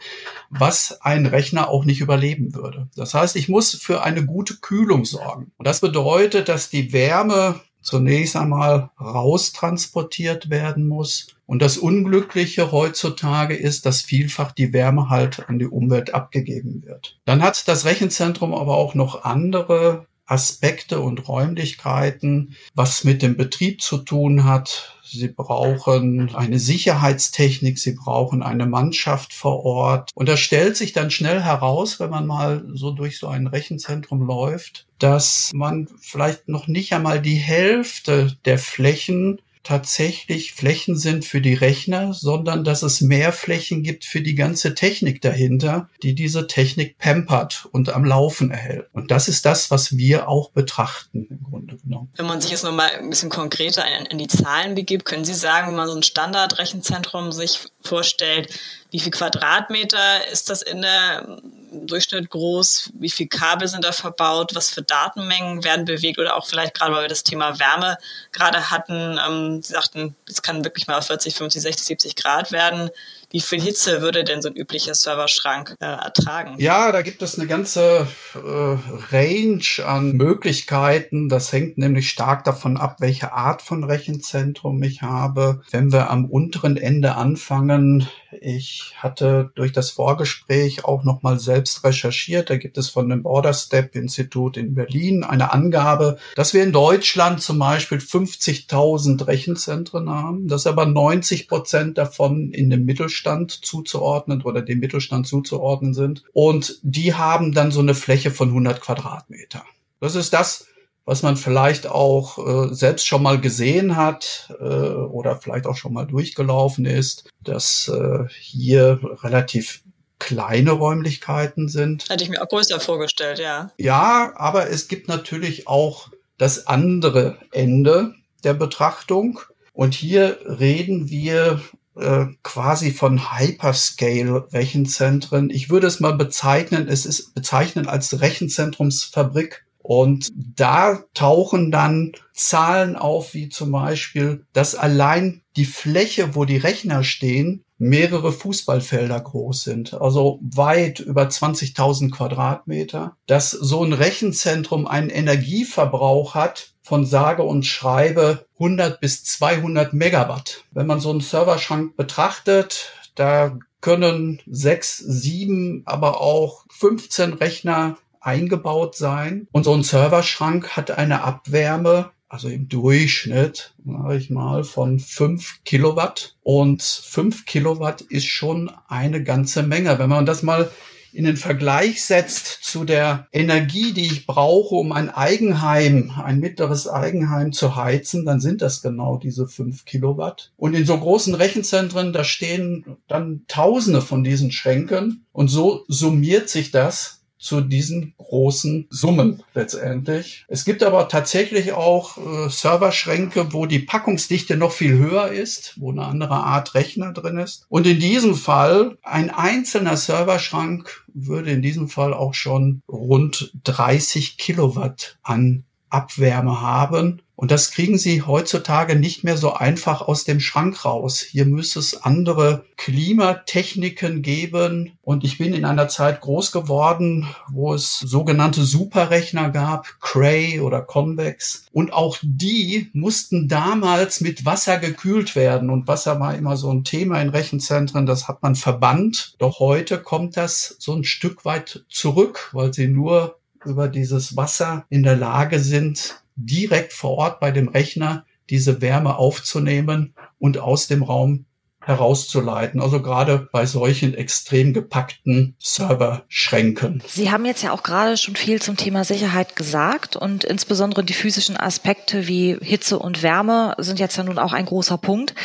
was 0.50 1.02
ein 1.02 1.28
Rechner 1.28 1.70
auch 1.70 1.86
nicht 1.86 2.02
überleben 2.02 2.56
würde. 2.56 2.90
Das 2.96 3.14
heißt, 3.14 3.36
ich 3.36 3.48
muss 3.48 3.76
für 3.76 4.02
eine 4.02 4.26
gute 4.26 4.56
Kühlung 4.56 5.06
sorgen. 5.06 5.52
Und 5.58 5.68
das 5.68 5.82
bedeutet, 5.82 6.50
dass 6.50 6.72
die 6.72 6.94
Wärme 6.94 7.62
zunächst 7.84 8.36
einmal 8.36 8.90
raustransportiert 9.00 10.50
werden 10.50 10.88
muss. 10.88 11.28
Und 11.46 11.62
das 11.62 11.78
Unglückliche 11.78 12.72
heutzutage 12.72 13.56
ist, 13.56 13.86
dass 13.86 14.02
vielfach 14.02 14.52
die 14.52 14.74
Wärme 14.74 15.12
halt 15.12 15.48
an 15.48 15.60
die 15.60 15.68
Umwelt 15.68 16.16
abgegeben 16.16 16.82
wird. 16.84 17.20
Dann 17.26 17.44
hat 17.44 17.68
das 17.68 17.86
Rechenzentrum 17.86 18.56
aber 18.56 18.78
auch 18.78 18.96
noch 18.96 19.26
andere 19.26 20.08
Aspekte 20.26 21.00
und 21.00 21.28
Räumlichkeiten, 21.28 22.56
was 22.74 23.04
mit 23.04 23.22
dem 23.22 23.38
Betrieb 23.38 23.82
zu 23.82 24.00
tun 24.00 24.44
hat. 24.44 24.98
Sie 25.04 25.28
brauchen 25.28 26.34
eine 26.34 26.58
Sicherheitstechnik, 26.58 27.78
sie 27.78 27.94
brauchen 27.94 28.42
eine 28.42 28.66
Mannschaft 28.66 29.34
vor 29.34 29.64
Ort. 29.64 30.10
Und 30.16 30.28
da 30.28 30.36
stellt 30.36 30.78
sich 30.78 30.94
dann 30.94 31.12
schnell 31.12 31.42
heraus, 31.42 32.00
wenn 32.00 32.10
man 32.10 32.26
mal 32.26 32.66
so 32.74 32.92
durch 32.92 33.20
so 33.20 33.28
ein 33.28 33.48
Rechenzentrum 33.48 34.26
läuft, 34.26 34.88
dass 34.98 35.52
man 35.54 35.88
vielleicht 36.00 36.48
noch 36.48 36.68
nicht 36.68 36.94
einmal 36.94 37.22
die 37.22 37.36
Hälfte 37.36 38.36
der 38.46 38.58
Flächen 38.58 39.40
tatsächlich 39.66 40.54
Flächen 40.54 40.96
sind 40.96 41.26
für 41.26 41.42
die 41.42 41.56
Rechner, 41.56 42.14
sondern 42.14 42.64
dass 42.64 42.84
es 42.84 43.02
mehr 43.02 43.34
Flächen 43.34 43.84
gibt 43.84 44.06
für 44.06 44.22
die 44.22 44.36
ganze 44.36 44.76
Technik 44.76 45.22
dahinter, 45.22 45.90
die 46.04 46.16
diese 46.16 46.48
Technik 46.48 46.98
pampert 46.98 47.68
und 47.72 47.90
am 47.90 48.06
Laufen 48.06 48.52
erhält. 48.52 48.88
Und 48.94 49.12
das 49.12 49.28
ist 49.28 49.46
das, 49.46 49.72
was 49.72 49.98
wir 49.98 50.30
auch 50.30 50.52
betrachten 50.52 51.28
im 51.30 51.44
Grunde 51.44 51.78
genommen. 51.78 52.12
Wenn 52.16 52.28
man 52.28 52.40
sich 52.40 52.52
jetzt 52.52 52.64
nochmal 52.64 52.92
ein 52.92 53.10
bisschen 53.10 53.30
konkreter 53.30 53.84
in, 54.00 54.06
in 54.06 54.18
die 54.18 54.28
Zahlen 54.28 54.76
begibt, 54.76 55.06
können 55.06 55.26
Sie 55.26 55.34
sagen, 55.34 55.68
wenn 55.68 55.76
man 55.76 55.90
so 55.90 55.96
ein 55.96 56.04
Standardrechenzentrum 56.04 57.32
sich 57.32 57.60
vorstellt, 57.82 58.50
wie 58.96 59.00
viel 59.02 59.12
Quadratmeter 59.12 60.26
ist 60.32 60.50
das 60.50 60.62
in 60.62 60.82
der 60.82 61.42
Durchschnitt 61.74 62.30
groß? 62.30 62.94
Wie 62.94 63.10
viel 63.10 63.28
Kabel 63.28 63.68
sind 63.68 63.84
da 63.84 63.92
verbaut? 63.92 64.56
Was 64.56 64.70
für 64.70 64.84
Datenmengen 64.84 65.66
werden 65.66 65.84
bewegt? 65.84 66.18
Oder 66.18 66.38
auch 66.38 66.48
vielleicht 66.48 66.76
gerade, 66.76 66.94
weil 66.94 67.02
wir 67.02 67.10
das 67.10 67.26
Thema 67.26 67.60
Wärme 67.60 67.98
gerade 68.32 68.72
hatten, 68.72 69.20
ähm, 69.28 69.62
Sie 69.62 69.74
sagten, 69.74 70.16
es 70.30 70.42
kann 70.42 70.64
wirklich 70.64 70.88
mal 70.88 71.02
40, 71.02 71.36
50, 71.36 71.62
60, 71.62 71.86
70 71.86 72.16
Grad 72.16 72.54
werden. 72.54 72.90
Wie 73.32 73.36
wie 73.36 73.42
viel 73.42 73.60
Hitze 73.60 74.02
würde 74.02 74.24
denn 74.24 74.42
so 74.42 74.48
ein 74.48 74.56
üblicher 74.56 74.96
Serverschrank 74.96 75.76
äh, 75.82 75.86
ertragen? 75.86 76.56
Ja, 76.58 76.94
da 76.94 77.02
gibt 77.02 77.22
es 77.22 77.38
eine 77.38 77.50
ganze 77.50 78.08
äh, 78.34 78.78
Range 79.14 79.86
an 79.86 80.14
Möglichkeiten. 80.14 81.28
Das 81.28 81.52
hängt 81.52 81.78
nämlich 81.78 82.10
stark 82.10 82.46
davon 82.46 82.78
ab, 82.78 83.02
welche 83.02 83.34
Art 83.34 83.62
von 83.62 83.84
Rechenzentrum 83.84 84.82
ich 84.84 85.02
habe. 85.02 85.62
Wenn 85.70 85.92
wir 85.92 86.10
am 86.12 86.24
unteren 86.24 86.78
Ende 86.78 87.16
anfangen, 87.16 88.08
ich 88.42 88.94
hatte 88.98 89.52
durch 89.56 89.72
das 89.72 89.92
Vorgespräch 89.92 90.86
auch 90.86 91.04
nochmal 91.04 91.40
selbst 91.40 91.84
recherchiert. 91.84 92.50
Da 92.50 92.58
gibt 92.58 92.78
es 92.78 92.90
von 92.90 93.10
dem 93.10 93.24
Border 93.24 93.54
Step 93.54 93.96
Institut 93.96 94.58
in 94.58 94.76
Berlin 94.76 95.24
eine 95.24 95.52
Angabe, 95.52 96.18
dass 96.36 96.54
wir 96.54 96.64
in 96.64 96.72
Deutschland 96.72 97.42
zum 97.42 97.60
Beispiel 97.60 97.98
50.000 97.98 99.28
Rechenzentren 99.28 100.10
haben, 100.10 100.48
dass 100.48 100.68
aber 100.68 100.86
90 100.86 101.48
Prozent 101.48 101.98
davon 101.98 102.52
in 102.52 102.70
dem 102.70 102.86
Mittelstand 102.86 103.52
zuzuordnen 103.52 104.42
oder 104.42 104.62
dem 104.62 104.80
Mittelstand 104.80 105.28
zuzuordnen 105.28 105.94
sind. 105.94 106.24
Und 106.34 106.80
die 106.84 107.14
haben 107.14 107.54
dann 107.54 107.72
so 107.72 107.80
eine 107.80 107.96
Fläche 107.96 108.32
von 108.32 108.50
100 108.50 108.82
Quadratmeter. 108.82 109.64
Das 110.00 110.16
ist 110.16 110.34
das, 110.34 110.68
was 111.06 111.22
man 111.22 111.38
vielleicht 111.38 111.88
auch 111.88 112.40
äh, 112.40 112.74
selbst 112.74 113.08
schon 113.08 113.24
mal 113.24 113.40
gesehen 113.40 113.96
hat 113.96 114.54
äh, 114.60 114.64
oder 114.64 115.38
vielleicht 115.38 115.68
auch 115.68 115.78
schon 115.78 115.94
mal 115.94 116.06
durchgelaufen 116.06 116.86
ist, 116.86 117.30
dass 117.44 117.88
äh, 117.88 118.26
hier 118.30 119.00
relativ 119.24 119.84
kleine 120.18 120.72
Räumlichkeiten 120.72 121.70
sind. 121.70 122.10
Hätte 122.10 122.24
ich 122.24 122.30
mir 122.30 122.42
auch 122.42 122.50
größer 122.50 122.80
vorgestellt, 122.80 123.38
ja. 123.40 123.72
Ja, 123.78 124.34
aber 124.36 124.70
es 124.70 124.88
gibt 124.88 125.08
natürlich 125.08 125.68
auch 125.68 126.10
das 126.38 126.68
andere 126.68 127.38
Ende 127.52 128.14
der 128.44 128.54
Betrachtung. 128.54 129.40
Und 129.74 129.94
hier 129.94 130.40
reden 130.46 131.10
wir 131.10 131.62
äh, 131.96 132.26
quasi 132.44 132.92
von 132.92 133.38
Hyperscale-Rechenzentren. 133.38 135.50
Ich 135.50 135.70
würde 135.70 135.88
es 135.88 136.00
mal 136.00 136.14
bezeichnen, 136.14 136.88
es 136.88 137.06
ist 137.06 137.36
bezeichnen 137.36 137.88
als 137.88 138.22
Rechenzentrumsfabrik 138.22 139.65
und 139.88 140.32
da 140.36 141.04
tauchen 141.14 141.70
dann 141.70 142.14
Zahlen 142.34 142.96
auf, 142.96 143.36
wie 143.36 143.50
zum 143.50 143.72
Beispiel, 143.72 144.44
dass 144.52 144.74
allein 144.74 145.44
die 145.58 145.66
Fläche, 145.66 146.34
wo 146.34 146.44
die 146.44 146.58
Rechner 146.58 147.04
stehen, 147.04 147.64
mehrere 147.78 148.32
Fußballfelder 148.32 149.20
groß 149.20 149.62
sind, 149.62 149.94
also 149.94 150.40
weit 150.42 151.02
über 151.02 151.28
20.000 151.28 152.10
Quadratmeter, 152.10 153.16
dass 153.28 153.52
so 153.52 153.84
ein 153.84 153.94
Rechenzentrum 153.94 154.88
einen 154.88 155.12
Energieverbrauch 155.12 156.34
hat 156.34 156.74
von 156.82 157.06
sage 157.06 157.44
und 157.44 157.64
schreibe 157.64 158.48
100 158.56 159.00
bis 159.00 159.24
200 159.24 159.94
Megawatt. 159.94 160.64
Wenn 160.72 160.88
man 160.88 161.00
so 161.00 161.12
einen 161.12 161.22
Serverschrank 161.22 161.96
betrachtet, 161.96 162.92
da 163.14 163.56
können 163.82 164.42
sechs, 164.48 164.98
sieben, 164.98 165.84
aber 165.86 166.22
auch 166.22 166.66
15 166.72 167.34
Rechner 167.34 167.98
eingebaut 168.26 168.96
sein. 168.96 169.48
Und 169.52 169.64
so 169.64 169.74
ein 169.74 169.84
Serverschrank 169.84 170.70
hat 170.76 170.92
eine 170.92 171.24
Abwärme, 171.24 172.12
also 172.28 172.50
im 172.50 172.68
Durchschnitt, 172.68 173.74
sage 173.86 174.18
ich 174.18 174.30
mal, 174.30 174.64
von 174.64 175.00
fünf 175.00 175.64
Kilowatt. 175.64 176.36
Und 176.42 176.82
fünf 176.82 177.46
Kilowatt 177.46 178.02
ist 178.02 178.26
schon 178.26 178.72
eine 178.88 179.24
ganze 179.24 179.64
Menge. 179.64 180.00
Wenn 180.00 180.10
man 180.10 180.26
das 180.26 180.44
mal 180.44 180.70
in 181.14 181.24
den 181.24 181.38
Vergleich 181.38 182.04
setzt 182.04 182.64
zu 182.64 182.84
der 182.84 183.28
Energie, 183.32 183.94
die 183.94 184.08
ich 184.08 184.26
brauche, 184.28 184.76
um 184.76 184.92
ein 184.92 185.10
Eigenheim, 185.10 186.12
ein 186.22 186.40
mittleres 186.40 186.90
Eigenheim 186.90 187.54
zu 187.54 187.78
heizen, 187.78 188.26
dann 188.26 188.42
sind 188.42 188.62
das 188.62 188.82
genau 188.82 189.18
diese 189.18 189.48
fünf 189.48 189.86
Kilowatt. 189.86 190.52
Und 190.58 190.74
in 190.74 190.86
so 190.86 190.98
großen 191.00 191.34
Rechenzentren, 191.34 192.12
da 192.12 192.26
stehen 192.26 192.98
dann 193.08 193.44
Tausende 193.48 194.02
von 194.02 194.26
diesen 194.26 194.52
Schränken. 194.52 195.26
Und 195.32 195.48
so 195.48 195.86
summiert 195.88 196.50
sich 196.50 196.72
das 196.72 197.25
zu 197.46 197.62
diesen 197.62 198.16
großen 198.18 198.88
Summen 198.90 199.44
letztendlich. 199.54 200.46
Es 200.48 200.66
gibt 200.66 200.82
aber 200.82 201.08
tatsächlich 201.08 201.74
auch 201.74 202.18
äh, 202.18 202.50
Serverschränke, 202.50 203.54
wo 203.54 203.68
die 203.68 203.80
Packungsdichte 203.80 204.58
noch 204.58 204.72
viel 204.72 204.98
höher 204.98 205.28
ist, 205.28 205.76
wo 205.78 205.92
eine 205.92 206.06
andere 206.06 206.34
Art 206.34 206.74
Rechner 206.74 207.14
drin 207.14 207.38
ist. 207.38 207.66
Und 207.70 207.86
in 207.86 208.00
diesem 208.00 208.34
Fall, 208.34 208.98
ein 209.04 209.30
einzelner 209.30 209.96
Serverschrank 209.96 211.06
würde 211.14 211.52
in 211.52 211.62
diesem 211.62 211.88
Fall 211.88 212.14
auch 212.14 212.34
schon 212.34 212.82
rund 212.90 213.52
30 213.64 214.38
Kilowatt 214.38 215.18
an 215.22 215.65
Abwärme 215.90 216.62
haben. 216.62 217.22
Und 217.38 217.52
das 217.52 217.72
kriegen 217.72 217.98
Sie 217.98 218.22
heutzutage 218.22 218.96
nicht 218.96 219.26
mehr 219.26 219.36
so 219.36 219.54
einfach 219.54 220.02
aus 220.02 220.24
dem 220.24 220.40
Schrank 220.40 220.86
raus. 220.86 221.20
Hier 221.20 221.46
müsste 221.46 221.80
es 221.80 222.02
andere 222.02 222.64
Klimatechniken 222.78 224.22
geben. 224.22 224.98
Und 225.02 225.26
ich 225.26 225.38
bin 225.38 225.54
in 225.54 225.66
einer 225.66 225.90
Zeit 225.90 226.22
groß 226.22 226.54
geworden, 226.54 227.28
wo 227.52 227.74
es 227.74 228.00
sogenannte 228.00 228.64
Superrechner 228.64 229.50
gab, 229.50 230.00
Cray 230.00 230.62
oder 230.62 230.82
Convex. 230.82 231.66
Und 231.74 231.92
auch 231.92 232.18
die 232.22 232.90
mussten 232.94 233.50
damals 233.50 234.22
mit 234.22 234.46
Wasser 234.46 234.78
gekühlt 234.78 235.36
werden. 235.36 235.70
Und 235.70 235.90
Wasser 235.90 236.20
war 236.22 236.36
immer 236.36 236.56
so 236.56 236.72
ein 236.72 236.86
Thema 236.86 237.22
in 237.22 237.30
Rechenzentren. 237.30 238.06
Das 238.06 238.30
hat 238.30 238.44
man 238.44 238.56
verbannt. 238.56 239.36
Doch 239.40 239.60
heute 239.60 240.02
kommt 240.02 240.38
das 240.38 240.78
so 240.80 240.94
ein 240.94 241.04
Stück 241.04 241.44
weit 241.44 241.84
zurück, 241.90 242.50
weil 242.54 242.74
sie 242.74 242.88
nur 242.88 243.40
über 243.66 243.88
dieses 243.88 244.36
Wasser 244.38 244.86
in 244.90 245.04
der 245.04 245.16
Lage 245.16 245.60
sind, 245.60 246.24
direkt 246.36 246.94
vor 246.94 247.12
Ort 247.18 247.40
bei 247.40 247.52
dem 247.52 247.68
Rechner 247.68 248.26
diese 248.50 248.82
Wärme 248.82 249.18
aufzunehmen 249.18 250.14
und 250.40 250.58
aus 250.58 250.88
dem 250.88 251.04
Raum 251.04 251.46
herauszuleiten. 251.86 252.82
Also 252.82 253.02
gerade 253.02 253.48
bei 253.52 253.66
solchen 253.66 254.14
extrem 254.14 254.74
gepackten 254.74 255.56
Serverschränken. 255.60 257.04
Sie 257.08 257.32
haben 257.32 257.46
jetzt 257.46 257.64
ja 257.64 257.72
auch 257.72 257.84
gerade 257.84 258.18
schon 258.18 258.36
viel 258.36 258.62
zum 258.62 258.76
Thema 258.76 259.04
Sicherheit 259.04 259.56
gesagt 259.56 260.16
und 260.16 260.44
insbesondere 260.44 261.04
die 261.04 261.14
physischen 261.14 261.58
Aspekte 261.58 262.28
wie 262.28 262.58
Hitze 262.62 262.98
und 262.98 263.22
Wärme 263.22 263.76
sind 263.78 264.00
jetzt 264.00 264.18
ja 264.18 264.24
nun 264.24 264.40
auch 264.40 264.54
ein 264.54 264.66
großer 264.66 264.98
Punkt. 264.98 265.36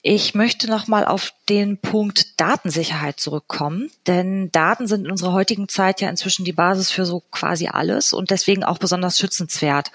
Ich 0.00 0.34
möchte 0.34 0.68
noch 0.68 0.88
mal 0.88 1.04
auf 1.04 1.32
den 1.48 1.78
Punkt 1.78 2.40
Datensicherheit 2.40 3.20
zurückkommen, 3.20 3.90
denn 4.06 4.50
Daten 4.52 4.86
sind 4.86 5.04
in 5.04 5.10
unserer 5.10 5.32
heutigen 5.32 5.68
Zeit 5.68 6.00
ja 6.00 6.08
inzwischen 6.08 6.44
die 6.44 6.52
Basis 6.52 6.90
für 6.90 7.04
so 7.04 7.22
quasi 7.30 7.68
alles 7.68 8.12
und 8.12 8.30
deswegen 8.30 8.64
auch 8.64 8.78
besonders 8.78 9.18
schützenswert. 9.18 9.90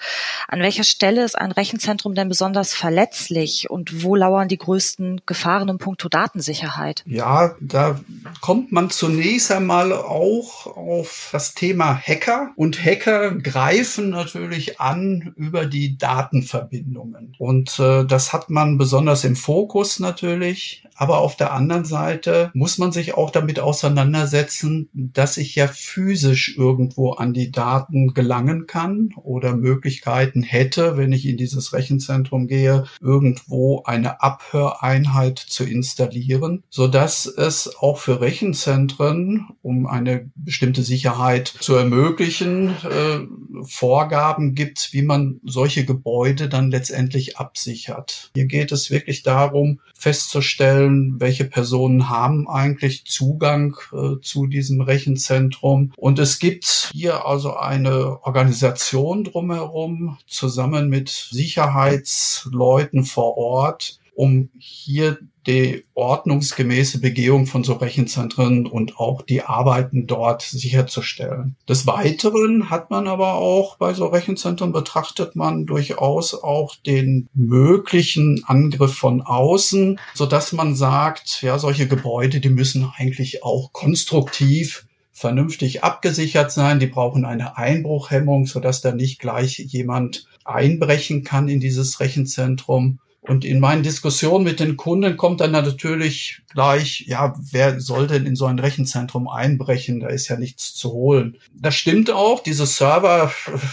An 0.46 0.60
welcher 0.60 0.84
Stelle 0.84 1.24
ist 1.24 1.36
ein 1.36 1.52
Rechenzentrum 1.52 2.14
denn 2.14 2.28
besonders 2.28 2.74
verletzlich 2.74 3.70
und 3.70 4.04
wo 4.04 4.14
lauern 4.14 4.48
die 4.48 4.58
größten 4.58 5.22
Gefahren 5.26 5.68
im 5.68 5.78
puncto 5.88 6.10
Datensicherheit? 6.10 7.02
Ja, 7.06 7.54
da 7.60 7.98
kommt 8.40 8.72
man 8.72 8.90
zunächst 8.90 9.50
einmal 9.50 9.92
auch 9.92 10.66
auf 10.66 11.30
das 11.32 11.54
Thema 11.54 11.96
Hacker. 11.96 12.52
Und 12.56 12.84
Hacker 12.84 13.34
greifen 13.34 14.10
natürlich 14.10 14.80
an 14.80 15.32
über 15.36 15.66
die 15.66 15.98
Datenverbindungen. 15.98 17.34
Und 17.38 17.78
äh, 17.78 18.04
das 18.04 18.32
hat 18.32 18.50
man 18.50 18.78
besonders 18.78 19.24
im 19.24 19.36
Fokus 19.36 20.00
natürlich. 20.00 20.84
Aber 20.94 21.18
auf 21.18 21.36
der 21.36 21.52
anderen 21.52 21.84
Seite 21.84 22.50
muss 22.54 22.78
man 22.78 22.90
sich 22.90 23.14
auch 23.14 23.30
damit 23.30 23.60
auseinandersetzen, 23.60 24.88
dass 24.92 25.36
ich 25.36 25.54
ja 25.54 25.68
physisch 25.68 26.56
irgendwo 26.56 27.12
an 27.12 27.32
die 27.32 27.52
Daten 27.52 28.14
gelangen 28.14 28.66
kann 28.66 29.10
oder 29.22 29.54
Möglichkeiten 29.54 30.42
hätte, 30.42 30.96
wenn 30.96 31.12
ich 31.12 31.24
in 31.26 31.36
dieses 31.36 31.72
Rechenzentrum 31.72 32.48
gehe, 32.48 32.84
irgendwo 33.00 33.82
eine 33.84 34.22
Abhöreinheit 34.22 35.38
zu 35.38 35.64
installieren, 35.64 36.64
so 36.68 36.88
dass 36.88 37.26
es 37.26 37.76
auch 37.78 37.98
für 37.98 38.17
Rechenzentren, 38.20 39.48
um 39.62 39.86
eine 39.86 40.30
bestimmte 40.34 40.82
Sicherheit 40.82 41.48
zu 41.48 41.74
ermöglichen, 41.74 42.70
äh, 42.84 43.20
Vorgaben 43.64 44.54
gibt, 44.54 44.92
wie 44.92 45.02
man 45.02 45.40
solche 45.44 45.84
Gebäude 45.84 46.48
dann 46.48 46.70
letztendlich 46.70 47.38
absichert. 47.38 48.30
Hier 48.34 48.46
geht 48.46 48.72
es 48.72 48.90
wirklich 48.90 49.22
darum, 49.22 49.80
festzustellen, 49.94 51.16
welche 51.18 51.44
Personen 51.44 52.08
haben 52.08 52.48
eigentlich 52.48 53.04
Zugang 53.06 53.76
äh, 53.92 54.20
zu 54.22 54.46
diesem 54.46 54.80
Rechenzentrum. 54.80 55.92
Und 55.96 56.18
es 56.18 56.38
gibt 56.38 56.90
hier 56.92 57.26
also 57.26 57.56
eine 57.56 58.24
Organisation 58.24 59.24
drumherum 59.24 60.18
zusammen 60.26 60.88
mit 60.88 61.08
Sicherheitsleuten 61.08 63.04
vor 63.04 63.36
Ort, 63.36 63.98
um 64.18 64.50
hier 64.58 65.16
die 65.46 65.84
ordnungsgemäße 65.94 67.00
Begehung 67.00 67.46
von 67.46 67.62
so 67.62 67.74
Rechenzentren 67.74 68.66
und 68.66 68.98
auch 68.98 69.22
die 69.22 69.42
Arbeiten 69.42 70.08
dort 70.08 70.42
sicherzustellen. 70.42 71.54
Des 71.68 71.86
Weiteren 71.86 72.68
hat 72.68 72.90
man 72.90 73.06
aber 73.06 73.34
auch 73.34 73.76
bei 73.76 73.94
so 73.94 74.06
Rechenzentren 74.06 74.72
betrachtet 74.72 75.36
man 75.36 75.66
durchaus 75.66 76.34
auch 76.34 76.74
den 76.74 77.28
möglichen 77.32 78.42
Angriff 78.44 78.94
von 78.94 79.22
außen, 79.22 80.00
so 80.14 80.26
dass 80.26 80.52
man 80.52 80.74
sagt, 80.74 81.40
ja, 81.42 81.60
solche 81.60 81.86
Gebäude, 81.86 82.40
die 82.40 82.50
müssen 82.50 82.90
eigentlich 82.96 83.44
auch 83.44 83.72
konstruktiv 83.72 84.84
vernünftig 85.12 85.84
abgesichert 85.84 86.50
sein. 86.50 86.80
Die 86.80 86.88
brauchen 86.88 87.24
eine 87.24 87.56
Einbruchhemmung, 87.56 88.46
sodass 88.46 88.80
da 88.80 88.90
nicht 88.90 89.20
gleich 89.20 89.58
jemand 89.58 90.26
einbrechen 90.44 91.22
kann 91.22 91.48
in 91.48 91.60
dieses 91.60 92.00
Rechenzentrum. 92.00 92.98
Und 93.28 93.44
in 93.44 93.60
meinen 93.60 93.82
Diskussionen 93.82 94.42
mit 94.42 94.58
den 94.58 94.78
Kunden 94.78 95.18
kommt 95.18 95.42
dann 95.42 95.52
natürlich 95.52 96.40
gleich, 96.50 97.04
ja, 97.06 97.34
wer 97.50 97.78
soll 97.78 98.06
denn 98.06 98.24
in 98.24 98.36
so 98.36 98.46
ein 98.46 98.58
Rechenzentrum 98.58 99.28
einbrechen? 99.28 100.00
Da 100.00 100.08
ist 100.08 100.28
ja 100.28 100.36
nichts 100.36 100.74
zu 100.74 100.92
holen. 100.92 101.36
Das 101.52 101.74
stimmt 101.74 102.10
auch. 102.10 102.42
Diese 102.42 102.66
Server, 102.66 103.30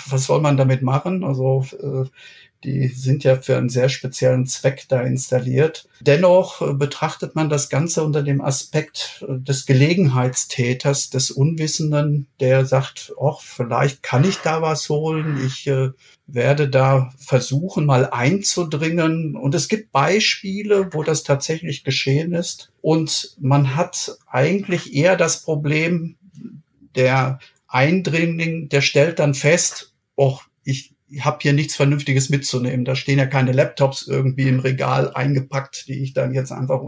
was 0.10 0.26
soll 0.26 0.42
man 0.42 0.58
damit 0.58 0.82
machen? 0.82 1.24
Also 1.24 1.66
äh, 1.82 2.06
die 2.64 2.88
sind 2.88 3.24
ja 3.24 3.36
für 3.36 3.58
einen 3.58 3.70
sehr 3.70 3.90
speziellen 3.90 4.46
Zweck 4.48 4.86
da 4.88 5.02
installiert. 5.02 5.88
Dennoch 6.00 6.62
äh, 6.62 6.74
betrachtet 6.74 7.36
man 7.36 7.50
das 7.50 7.70
Ganze 7.70 8.04
unter 8.04 8.24
dem 8.24 8.42
Aspekt 8.42 9.24
äh, 9.28 9.40
des 9.40 9.66
Gelegenheitstäters, 9.66 11.10
des 11.10 11.32
Unwissenden, 11.32 12.28
der 12.40 12.66
sagt, 12.66 13.14
ach, 13.22 13.42
vielleicht 13.42 14.02
kann 14.02 14.24
ich 14.24 14.38
da 14.38 14.62
was 14.62 14.90
holen. 14.90 15.40
Ich 15.46 15.68
äh, 15.68 15.90
werde 16.28 16.68
da 16.70 17.12
versuchen, 17.20 17.86
mal 17.86 18.10
einzudringen. 18.10 19.36
Und 19.36 19.54
es 19.54 19.68
gibt 19.68 19.92
Beispiele, 19.92 20.90
wo 20.94 21.04
das 21.04 21.24
tatsächlich 21.24 21.84
geschehen 21.84 22.34
ist. 22.34 22.72
Und 22.82 23.36
man 23.40 23.76
hat 23.76 24.18
eigentlich 24.28 24.94
eher 24.94 25.18
das 25.18 25.44
Problem, 25.44 26.16
der 26.96 27.40
Eindringling, 27.68 28.70
der 28.70 28.82
stellt 28.82 29.20
dann 29.20 29.34
fest, 29.34 29.94
oh, 30.16 30.40
ich 30.40 30.55
habe 31.24 31.38
hier 31.41 31.53
nichts 31.53 31.75
Vernünftiges 31.75 32.29
mitzunehmen. 32.29 32.86
Da 32.86 32.95
stehen 32.95 33.19
ja 33.19 33.25
keine 33.25 33.51
Laptops 33.51 34.07
irgendwie 34.07 34.48
im 34.48 34.60
Regal 34.60 35.13
eingepackt, 35.13 35.88
die 35.88 36.03
ich 36.03 36.13
dann 36.13 36.34
jetzt 36.34 36.51
einfach 36.51 36.81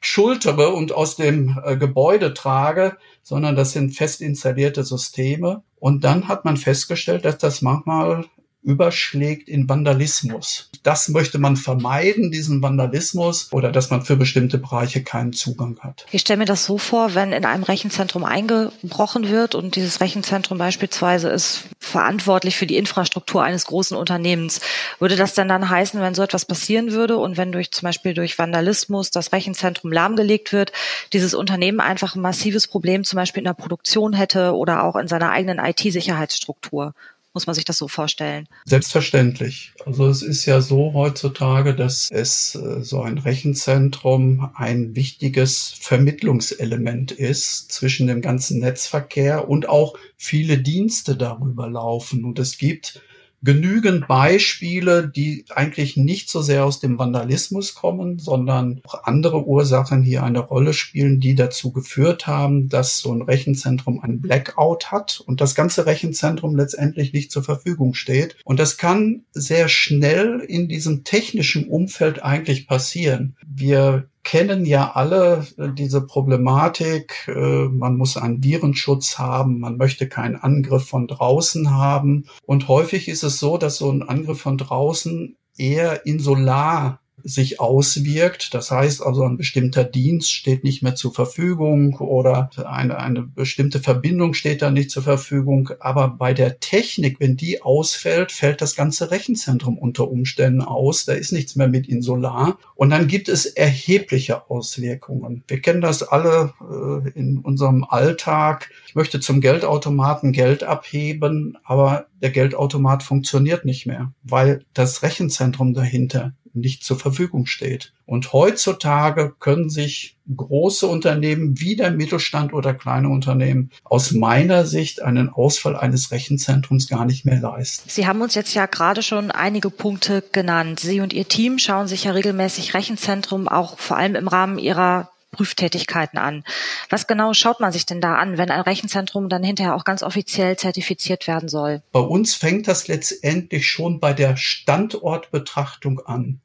schultere 0.00 0.70
und 0.70 0.92
aus 0.92 1.16
dem 1.16 1.60
äh, 1.64 1.76
Gebäude 1.76 2.34
trage, 2.34 2.96
sondern 3.22 3.54
das 3.54 3.72
sind 3.72 3.94
fest 3.94 4.20
installierte 4.20 4.82
Systeme. 4.84 5.62
Und 5.78 6.04
dann 6.04 6.28
hat 6.28 6.44
man 6.44 6.56
festgestellt, 6.56 7.24
dass 7.24 7.38
das 7.38 7.62
manchmal 7.62 8.24
überschlägt 8.62 9.48
in 9.48 9.68
Vandalismus. 9.68 10.70
Das 10.82 11.08
möchte 11.08 11.38
man 11.38 11.56
vermeiden, 11.56 12.30
diesen 12.30 12.62
Vandalismus 12.62 13.52
oder 13.52 13.72
dass 13.72 13.90
man 13.90 14.02
für 14.02 14.16
bestimmte 14.16 14.58
Bereiche 14.58 15.02
keinen 15.02 15.32
Zugang 15.32 15.78
hat. 15.80 16.06
Ich 16.10 16.22
stelle 16.22 16.38
mir 16.38 16.44
das 16.44 16.64
so 16.64 16.78
vor, 16.78 17.14
wenn 17.14 17.32
in 17.32 17.44
einem 17.44 17.62
Rechenzentrum 17.62 18.24
eingebrochen 18.24 19.28
wird 19.28 19.54
und 19.54 19.76
dieses 19.76 20.00
Rechenzentrum 20.00 20.58
beispielsweise 20.58 21.28
ist 21.28 21.64
verantwortlich 21.78 22.56
für 22.56 22.66
die 22.66 22.76
Infrastruktur 22.76 23.42
eines 23.42 23.64
großen 23.64 23.96
Unternehmens, 23.96 24.60
würde 24.98 25.16
das 25.16 25.34
denn 25.34 25.48
dann 25.48 25.68
heißen, 25.68 26.00
wenn 26.00 26.14
so 26.14 26.22
etwas 26.22 26.44
passieren 26.44 26.92
würde 26.92 27.16
und 27.16 27.36
wenn 27.36 27.52
durch 27.52 27.70
zum 27.72 27.86
Beispiel 27.86 28.14
durch 28.14 28.38
Vandalismus 28.38 29.10
das 29.10 29.32
Rechenzentrum 29.32 29.92
lahmgelegt 29.92 30.52
wird, 30.52 30.72
dieses 31.12 31.34
Unternehmen 31.34 31.80
einfach 31.80 32.14
ein 32.14 32.22
massives 32.22 32.66
Problem 32.66 33.04
zum 33.04 33.16
Beispiel 33.16 33.40
in 33.40 33.46
der 33.46 33.54
Produktion 33.54 34.12
hätte 34.12 34.54
oder 34.54 34.84
auch 34.84 34.96
in 34.96 35.08
seiner 35.08 35.30
eigenen 35.30 35.58
IT-Sicherheitsstruktur? 35.58 36.94
Muss 37.32 37.46
man 37.46 37.54
sich 37.54 37.64
das 37.64 37.78
so 37.78 37.86
vorstellen? 37.86 38.48
Selbstverständlich. 38.64 39.72
Also 39.86 40.08
es 40.08 40.22
ist 40.22 40.46
ja 40.46 40.60
so 40.60 40.94
heutzutage, 40.94 41.76
dass 41.76 42.08
es 42.10 42.56
äh, 42.56 42.82
so 42.82 43.02
ein 43.02 43.18
Rechenzentrum 43.18 44.50
ein 44.54 44.96
wichtiges 44.96 45.76
Vermittlungselement 45.80 47.12
ist 47.12 47.70
zwischen 47.70 48.08
dem 48.08 48.20
ganzen 48.20 48.58
Netzverkehr 48.58 49.48
und 49.48 49.68
auch 49.68 49.94
viele 50.16 50.58
Dienste 50.58 51.16
darüber 51.16 51.68
laufen. 51.68 52.24
Und 52.24 52.40
es 52.40 52.58
gibt 52.58 53.00
genügend 53.42 54.06
Beispiele, 54.06 55.08
die 55.08 55.46
eigentlich 55.50 55.96
nicht 55.96 56.28
so 56.28 56.42
sehr 56.42 56.64
aus 56.64 56.80
dem 56.80 56.98
Vandalismus 56.98 57.74
kommen, 57.74 58.18
sondern 58.18 58.80
auch 58.84 59.04
andere 59.04 59.46
Ursachen 59.46 60.02
hier 60.02 60.22
eine 60.22 60.40
Rolle 60.40 60.74
spielen, 60.74 61.20
die 61.20 61.34
dazu 61.34 61.72
geführt 61.72 62.26
haben, 62.26 62.68
dass 62.68 62.98
so 62.98 63.12
ein 63.12 63.22
Rechenzentrum 63.22 64.00
ein 64.02 64.20
Blackout 64.20 64.92
hat 64.92 65.22
und 65.26 65.40
das 65.40 65.54
ganze 65.54 65.86
Rechenzentrum 65.86 66.54
letztendlich 66.54 67.12
nicht 67.12 67.32
zur 67.32 67.42
Verfügung 67.42 67.94
steht. 67.94 68.36
Und 68.44 68.60
das 68.60 68.76
kann 68.76 69.22
sehr 69.32 69.68
schnell 69.68 70.40
in 70.40 70.68
diesem 70.68 71.04
technischen 71.04 71.68
Umfeld 71.68 72.22
eigentlich 72.22 72.66
passieren. 72.66 73.36
Wir 73.46 74.09
kennen 74.22 74.64
ja 74.64 74.92
alle 74.92 75.46
äh, 75.56 75.68
diese 75.72 76.06
Problematik. 76.06 77.28
Äh, 77.28 77.68
man 77.68 77.96
muss 77.96 78.16
einen 78.16 78.42
Virenschutz 78.42 79.18
haben, 79.18 79.60
man 79.60 79.76
möchte 79.76 80.08
keinen 80.08 80.36
Angriff 80.36 80.88
von 80.88 81.06
draußen 81.06 81.70
haben. 81.70 82.26
Und 82.46 82.68
häufig 82.68 83.08
ist 83.08 83.22
es 83.22 83.38
so, 83.38 83.56
dass 83.56 83.78
so 83.78 83.90
ein 83.90 84.02
Angriff 84.02 84.40
von 84.40 84.58
draußen 84.58 85.36
eher 85.56 86.06
insular 86.06 87.00
sich 87.24 87.60
auswirkt. 87.60 88.54
Das 88.54 88.70
heißt 88.70 89.02
also, 89.02 89.24
ein 89.24 89.36
bestimmter 89.36 89.84
Dienst 89.84 90.32
steht 90.32 90.64
nicht 90.64 90.82
mehr 90.82 90.94
zur 90.94 91.12
Verfügung 91.12 91.94
oder 91.96 92.50
eine, 92.64 92.98
eine 92.98 93.22
bestimmte 93.22 93.80
Verbindung 93.80 94.34
steht 94.34 94.62
da 94.62 94.70
nicht 94.70 94.90
zur 94.90 95.02
Verfügung. 95.02 95.70
Aber 95.80 96.08
bei 96.08 96.34
der 96.34 96.60
Technik, 96.60 97.20
wenn 97.20 97.36
die 97.36 97.62
ausfällt, 97.62 98.32
fällt 98.32 98.60
das 98.60 98.76
ganze 98.76 99.10
Rechenzentrum 99.10 99.78
unter 99.78 100.10
Umständen 100.10 100.62
aus. 100.62 101.04
Da 101.04 101.12
ist 101.12 101.32
nichts 101.32 101.56
mehr 101.56 101.68
mit 101.68 101.88
Insular. 101.88 102.58
Und 102.74 102.90
dann 102.90 103.08
gibt 103.08 103.28
es 103.28 103.46
erhebliche 103.46 104.50
Auswirkungen. 104.50 105.44
Wir 105.48 105.60
kennen 105.60 105.80
das 105.80 106.02
alle 106.02 106.52
äh, 106.60 107.10
in 107.18 107.38
unserem 107.38 107.84
Alltag. 107.84 108.70
Ich 108.86 108.94
möchte 108.94 109.20
zum 109.20 109.40
Geldautomaten 109.40 110.32
Geld 110.32 110.62
abheben, 110.62 111.58
aber 111.64 112.06
der 112.22 112.30
Geldautomat 112.30 113.02
funktioniert 113.02 113.64
nicht 113.64 113.86
mehr, 113.86 114.12
weil 114.22 114.64
das 114.74 115.02
Rechenzentrum 115.02 115.74
dahinter 115.74 116.32
nicht 116.52 116.84
zur 116.84 116.98
Verfügung 116.98 117.46
steht. 117.46 117.92
Und 118.06 118.32
heutzutage 118.32 119.34
können 119.38 119.70
sich 119.70 120.16
große 120.34 120.86
Unternehmen 120.86 121.60
wie 121.60 121.76
der 121.76 121.90
Mittelstand 121.90 122.52
oder 122.52 122.74
kleine 122.74 123.08
Unternehmen 123.08 123.70
aus 123.84 124.12
meiner 124.12 124.66
Sicht 124.66 125.02
einen 125.02 125.28
Ausfall 125.28 125.76
eines 125.76 126.10
Rechenzentrums 126.10 126.88
gar 126.88 127.04
nicht 127.04 127.24
mehr 127.24 127.40
leisten. 127.40 127.88
Sie 127.88 128.06
haben 128.06 128.20
uns 128.20 128.34
jetzt 128.34 128.54
ja 128.54 128.66
gerade 128.66 129.02
schon 129.02 129.30
einige 129.30 129.70
Punkte 129.70 130.22
genannt. 130.32 130.80
Sie 130.80 131.00
und 131.00 131.12
Ihr 131.12 131.28
Team 131.28 131.58
schauen 131.58 131.88
sich 131.88 132.04
ja 132.04 132.12
regelmäßig 132.12 132.74
Rechenzentrum 132.74 133.48
auch 133.48 133.78
vor 133.78 133.96
allem 133.96 134.14
im 134.14 134.28
Rahmen 134.28 134.58
Ihrer 134.58 135.10
Prüftätigkeiten 135.30 136.18
an. 136.18 136.44
Was 136.88 137.06
genau 137.06 137.32
schaut 137.34 137.60
man 137.60 137.72
sich 137.72 137.86
denn 137.86 138.00
da 138.00 138.16
an, 138.16 138.36
wenn 138.38 138.50
ein 138.50 138.60
Rechenzentrum 138.60 139.28
dann 139.28 139.42
hinterher 139.42 139.74
auch 139.74 139.84
ganz 139.84 140.02
offiziell 140.02 140.56
zertifiziert 140.56 141.26
werden 141.26 141.48
soll? 141.48 141.82
Bei 141.92 142.00
uns 142.00 142.34
fängt 142.34 142.68
das 142.68 142.88
letztendlich 142.88 143.66
schon 143.66 144.00
bei 144.00 144.12
der 144.12 144.36
Standortbetrachtung 144.36 146.00
an. 146.00 146.40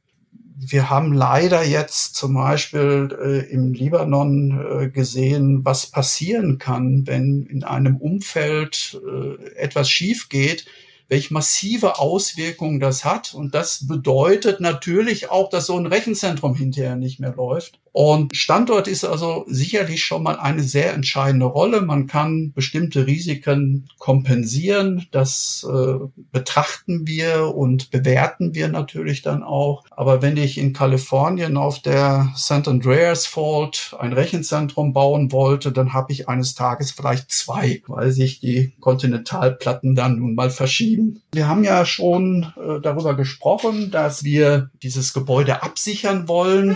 Wir 0.58 0.90
haben 0.90 1.12
leider 1.12 1.64
jetzt 1.64 2.16
zum 2.16 2.36
Beispiel 2.36 3.10
äh, 3.22 3.52
im 3.52 3.74
Libanon 3.74 4.84
äh, 4.84 4.90
gesehen, 4.90 5.66
was 5.66 5.88
passieren 5.88 6.60
kann, 6.60 7.06
wenn 7.08 7.46
in 7.46 7.64
einem 7.66 7.98
Umfeld 7.98 9.00
äh, 9.06 9.56
etwas 9.58 9.90
schief 9.90 10.30
geht, 10.30 10.66
welche 11.10 11.34
massive 11.34 12.00
Auswirkungen 12.00 12.80
das 12.80 13.04
hat. 13.04 13.34
Und 13.34 13.54
das 13.54 13.86
bedeutet 13.86 14.62
natürlich 14.62 15.30
auch, 15.30 15.50
dass 15.50 15.66
so 15.66 15.78
ein 15.78 15.88
Rechenzentrum 15.88 16.56
hinterher 16.56 16.96
nicht 16.96 17.20
mehr 17.20 17.36
läuft. 17.36 17.80
Und 17.98 18.36
Standort 18.36 18.90
ist 18.90 19.06
also 19.06 19.46
sicherlich 19.48 20.04
schon 20.04 20.22
mal 20.22 20.36
eine 20.36 20.64
sehr 20.64 20.94
entscheidende 20.94 21.46
Rolle. 21.46 21.80
Man 21.80 22.08
kann 22.08 22.52
bestimmte 22.54 23.08
Risiken 23.08 23.88
kompensieren. 24.00 25.08
Das 25.12 25.66
äh, 25.66 26.06
betrachten 26.34 27.08
wir 27.08 27.56
und 27.56 27.92
bewerten 27.92 28.54
wir 28.54 28.68
natürlich 28.68 29.22
dann 29.22 29.44
auch. 29.44 29.86
Aber 29.92 30.22
wenn 30.22 30.36
ich 30.36 30.58
in 30.58 30.74
Kalifornien 30.74 31.56
auf 31.56 31.80
der 31.80 32.34
St. 32.36 32.68
Andreas 32.68 33.28
Fault 33.28 33.96
ein 33.98 34.12
Rechenzentrum 34.12 34.92
bauen 34.92 35.32
wollte, 35.32 35.72
dann 35.72 35.94
habe 35.94 36.12
ich 36.12 36.28
eines 36.28 36.54
Tages 36.54 36.92
vielleicht 36.92 37.32
zwei, 37.32 37.82
weil 37.88 38.12
sich 38.12 38.42
die 38.42 38.74
Kontinentalplatten 38.82 39.96
dann 39.96 40.20
nun 40.20 40.36
mal 40.36 40.50
verschieben. 40.50 41.22
Wir 41.32 41.48
haben 41.48 41.64
ja 41.64 41.86
schon 41.86 42.52
äh, 42.58 42.82
darüber 42.82 43.16
gesprochen, 43.16 43.90
dass 43.90 44.26
wir 44.26 44.70
dieses 44.84 45.14
Gebäude 45.14 45.64
absichern 45.64 46.28
wollen. 46.28 46.76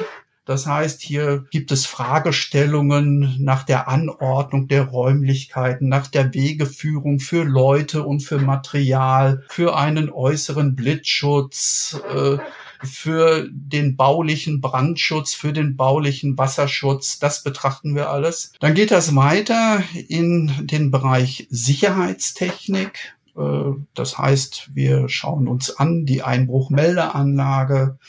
Das 0.50 0.66
heißt, 0.66 1.04
hier 1.04 1.46
gibt 1.52 1.72
es 1.72 1.86
Fragestellungen 1.86 3.36
nach 3.38 3.62
der 3.62 3.88
Anordnung 3.88 4.68
der 4.68 4.86
Räumlichkeiten, 4.86 5.90
nach 5.90 6.08
der 6.08 6.34
Wegeführung 6.34 7.20
für 7.20 7.44
Leute 7.44 8.02
und 8.02 8.22
für 8.22 8.40
Material, 8.40 9.44
für 9.50 9.78
einen 9.78 10.10
äußeren 10.10 10.76
Blitzschutz, 10.76 12.02
äh, 12.12 12.40
für 12.84 13.48
den 13.52 13.96
baulichen 13.96 14.60
Brandschutz, 14.60 15.36
für 15.36 15.54
den 15.54 15.78
baulichen 15.78 16.36
Wasserschutz. 16.36 17.20
Das 17.20 17.44
betrachten 17.44 17.94
wir 17.94 18.10
alles. 18.10 18.54
Dann 18.60 18.74
geht 18.74 18.90
das 18.90 19.16
weiter 19.16 19.84
in 20.08 20.52
den 20.66 20.90
Bereich 20.90 21.46
Sicherheitstechnik. 21.52 23.16
Äh, 23.38 23.74
das 23.94 24.18
heißt, 24.18 24.72
wir 24.74 25.10
schauen 25.10 25.48
uns 25.48 25.78
an 25.78 26.08
die 26.08 26.24
Einbruchmeldeanlage, 26.24 28.00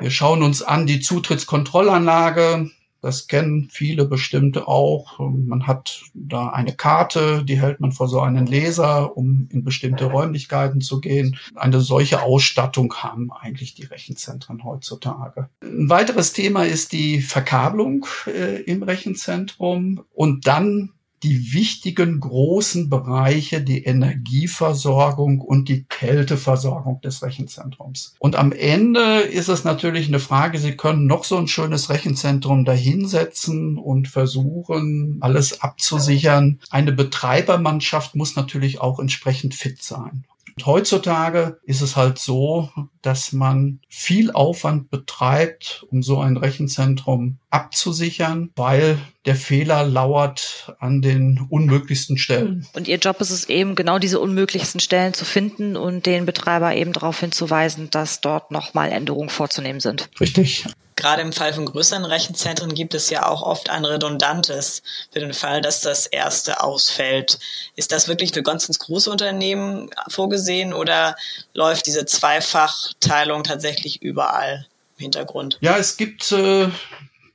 wir 0.00 0.10
schauen 0.10 0.42
uns 0.42 0.62
an 0.62 0.86
die 0.86 1.00
Zutrittskontrollanlage. 1.00 2.70
Das 3.00 3.28
kennen 3.28 3.68
viele 3.70 4.06
bestimmt 4.06 4.56
auch. 4.58 5.20
Man 5.20 5.68
hat 5.68 6.02
da 6.14 6.48
eine 6.48 6.74
Karte, 6.74 7.44
die 7.44 7.60
hält 7.60 7.78
man 7.78 7.92
vor 7.92 8.08
so 8.08 8.20
einen 8.20 8.46
Laser, 8.46 9.16
um 9.16 9.48
in 9.52 9.62
bestimmte 9.62 10.06
Räumlichkeiten 10.06 10.80
zu 10.80 11.00
gehen. 11.00 11.36
Eine 11.54 11.80
solche 11.80 12.22
Ausstattung 12.22 12.92
haben 12.94 13.32
eigentlich 13.32 13.74
die 13.74 13.84
Rechenzentren 13.84 14.64
heutzutage. 14.64 15.48
Ein 15.62 15.88
weiteres 15.88 16.32
Thema 16.32 16.64
ist 16.64 16.92
die 16.92 17.20
Verkabelung 17.20 18.06
äh, 18.26 18.62
im 18.62 18.82
Rechenzentrum 18.82 20.04
und 20.12 20.48
dann 20.48 20.90
die 21.22 21.52
wichtigen 21.52 22.20
großen 22.20 22.88
Bereiche, 22.88 23.60
die 23.60 23.84
Energieversorgung 23.84 25.40
und 25.40 25.68
die 25.68 25.84
Kälteversorgung 25.84 27.00
des 27.00 27.22
Rechenzentrums. 27.22 28.14
Und 28.18 28.36
am 28.36 28.52
Ende 28.52 29.20
ist 29.20 29.48
es 29.48 29.64
natürlich 29.64 30.08
eine 30.08 30.20
Frage, 30.20 30.58
Sie 30.58 30.76
können 30.76 31.06
noch 31.06 31.24
so 31.24 31.36
ein 31.36 31.48
schönes 31.48 31.90
Rechenzentrum 31.90 32.64
dahinsetzen 32.64 33.78
und 33.78 34.08
versuchen, 34.08 35.18
alles 35.20 35.60
abzusichern. 35.60 36.60
Eine 36.70 36.92
Betreibermannschaft 36.92 38.14
muss 38.14 38.36
natürlich 38.36 38.80
auch 38.80 38.98
entsprechend 38.98 39.54
fit 39.54 39.82
sein. 39.82 40.24
Und 40.58 40.66
heutzutage 40.66 41.60
ist 41.62 41.82
es 41.82 41.94
halt 41.94 42.18
so, 42.18 42.68
dass 43.00 43.32
man 43.32 43.78
viel 43.88 44.32
Aufwand 44.32 44.90
betreibt, 44.90 45.86
um 45.88 46.02
so 46.02 46.18
ein 46.18 46.36
Rechenzentrum 46.36 47.38
abzusichern, 47.50 48.50
weil 48.56 48.98
der 49.24 49.34
Fehler 49.34 49.84
lauert 49.84 50.74
an 50.80 51.00
den 51.00 51.46
unmöglichsten 51.48 52.18
Stellen. 52.18 52.66
Und 52.74 52.88
Ihr 52.88 52.98
Job 52.98 53.20
ist 53.20 53.30
es 53.30 53.48
eben, 53.48 53.74
genau 53.74 53.98
diese 53.98 54.20
unmöglichsten 54.20 54.80
Stellen 54.80 55.14
zu 55.14 55.24
finden 55.24 55.76
und 55.76 56.06
den 56.06 56.26
Betreiber 56.26 56.74
eben 56.74 56.92
darauf 56.92 57.20
hinzuweisen, 57.20 57.90
dass 57.90 58.20
dort 58.20 58.50
nochmal 58.50 58.92
Änderungen 58.92 59.30
vorzunehmen 59.30 59.80
sind. 59.80 60.08
Richtig. 60.20 60.66
Gerade 60.98 61.22
im 61.22 61.32
Fall 61.32 61.54
von 61.54 61.64
größeren 61.64 62.04
Rechenzentren 62.04 62.74
gibt 62.74 62.92
es 62.92 63.08
ja 63.08 63.24
auch 63.24 63.42
oft 63.42 63.70
ein 63.70 63.84
redundantes 63.84 64.82
für 65.12 65.20
den 65.20 65.32
Fall, 65.32 65.60
dass 65.62 65.80
das 65.80 66.06
erste 66.06 66.60
ausfällt. 66.60 67.38
Ist 67.76 67.92
das 67.92 68.08
wirklich 68.08 68.32
für 68.32 68.42
ganz, 68.42 68.66
ganz 68.66 68.80
große 68.80 69.08
Unternehmen 69.08 69.90
vorgesehen 70.08 70.72
oder 70.72 71.14
läuft 71.54 71.86
diese 71.86 72.04
Zweifachteilung 72.04 73.44
tatsächlich 73.44 74.02
überall 74.02 74.66
im 74.96 75.02
Hintergrund? 75.02 75.58
Ja, 75.60 75.78
es 75.78 75.96
gibt 75.96 76.32
äh, 76.32 76.68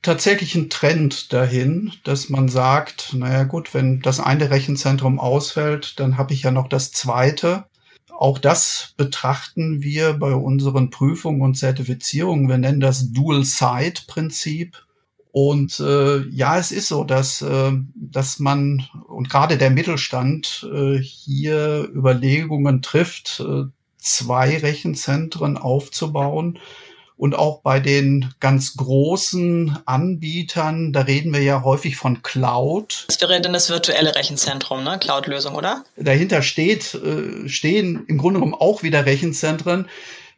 tatsächlich 0.04 0.54
einen 0.54 0.70
Trend 0.70 1.32
dahin, 1.32 1.92
dass 2.04 2.28
man 2.28 2.48
sagt, 2.48 3.14
naja 3.14 3.44
gut, 3.44 3.74
wenn 3.74 4.00
das 4.00 4.20
eine 4.20 4.50
Rechenzentrum 4.50 5.18
ausfällt, 5.18 5.98
dann 5.98 6.16
habe 6.16 6.32
ich 6.32 6.42
ja 6.42 6.50
noch 6.50 6.68
das 6.68 6.92
zweite. 6.92 7.64
Auch 8.16 8.38
das 8.38 8.94
betrachten 8.96 9.82
wir 9.82 10.12
bei 10.14 10.32
unseren 10.34 10.90
Prüfungen 10.90 11.42
und 11.42 11.56
Zertifizierungen. 11.56 12.48
Wir 12.48 12.58
nennen 12.58 12.80
das 12.80 13.12
Dual-Side-Prinzip. 13.12 14.76
Und 15.32 15.80
äh, 15.80 16.20
ja, 16.28 16.58
es 16.58 16.70
ist 16.70 16.86
so, 16.86 17.02
dass, 17.02 17.42
äh, 17.42 17.72
dass 17.96 18.38
man 18.38 18.86
und 19.08 19.28
gerade 19.28 19.58
der 19.58 19.70
Mittelstand 19.70 20.68
äh, 20.72 20.98
hier 20.98 21.90
Überlegungen 21.92 22.82
trifft, 22.82 23.40
äh, 23.40 23.64
zwei 23.98 24.58
Rechenzentren 24.58 25.56
aufzubauen 25.58 26.60
und 27.16 27.34
auch 27.34 27.60
bei 27.62 27.80
den 27.80 28.34
ganz 28.40 28.76
großen 28.76 29.78
Anbietern, 29.86 30.92
da 30.92 31.02
reden 31.02 31.32
wir 31.32 31.42
ja 31.42 31.62
häufig 31.62 31.96
von 31.96 32.22
Cloud. 32.22 33.04
Das 33.08 33.20
wäre 33.20 33.40
dann 33.40 33.52
das 33.52 33.70
virtuelle 33.70 34.14
Rechenzentrum, 34.14 34.82
ne? 34.82 34.98
Cloud-Lösung, 34.98 35.54
oder? 35.54 35.84
Dahinter 35.96 36.42
steht, 36.42 36.94
äh, 36.94 37.48
stehen 37.48 38.04
im 38.08 38.18
Grunde 38.18 38.40
genommen 38.40 38.54
auch 38.54 38.82
wieder 38.82 39.06
Rechenzentren. 39.06 39.88